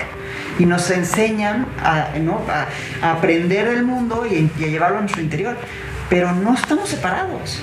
[0.59, 2.43] y nos enseñan a, ¿no?
[2.49, 2.67] a-
[3.07, 5.57] a aprender del mundo y, y a llevarlo a nuestro interior.
[6.11, 7.61] Pero no estamos separados.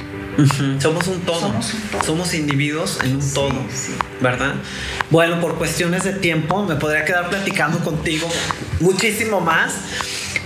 [0.80, 1.40] Somos un todo.
[1.42, 2.04] Somos un todo.
[2.04, 3.52] Somos individuos en un Sí, todo.
[3.72, 3.92] sí.
[4.22, 4.54] ¿Verdad?
[5.10, 8.28] Bueno, por cuestiones de tiempo me podría quedar platicando contigo
[8.80, 9.74] muchísimo más.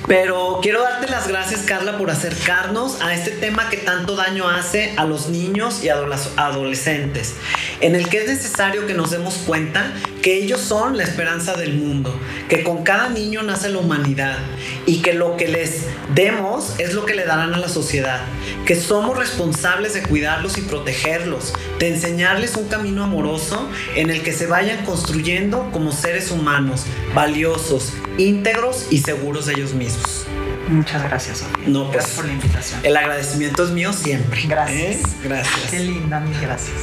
[0.07, 4.93] Pero quiero darte las gracias, Carla, por acercarnos a este tema que tanto daño hace
[4.97, 7.33] a los niños y adoles- adolescentes,
[7.81, 9.91] en el que es necesario que nos demos cuenta
[10.25, 12.19] que ellos son la esperanza del mundo,
[12.49, 14.39] que con cada niño nace la humanidad
[14.87, 15.83] y que lo que les
[16.15, 18.21] demos es lo que le darán a la sociedad,
[18.65, 24.33] que somos responsables de cuidarlos y protegerlos, de enseñarles un camino amoroso en el que
[24.33, 30.25] se vayan construyendo como seres humanos, valiosos, íntegros y seguros de ellos mismos.
[30.67, 31.67] Muchas gracias, Sofía.
[31.67, 32.79] No, pues, gracias por la invitación.
[32.81, 34.41] El agradecimiento es mío siempre.
[34.47, 34.79] Gracias.
[34.79, 35.01] ¿eh?
[35.23, 35.69] Gracias.
[35.69, 36.73] Qué linda, mil gracias.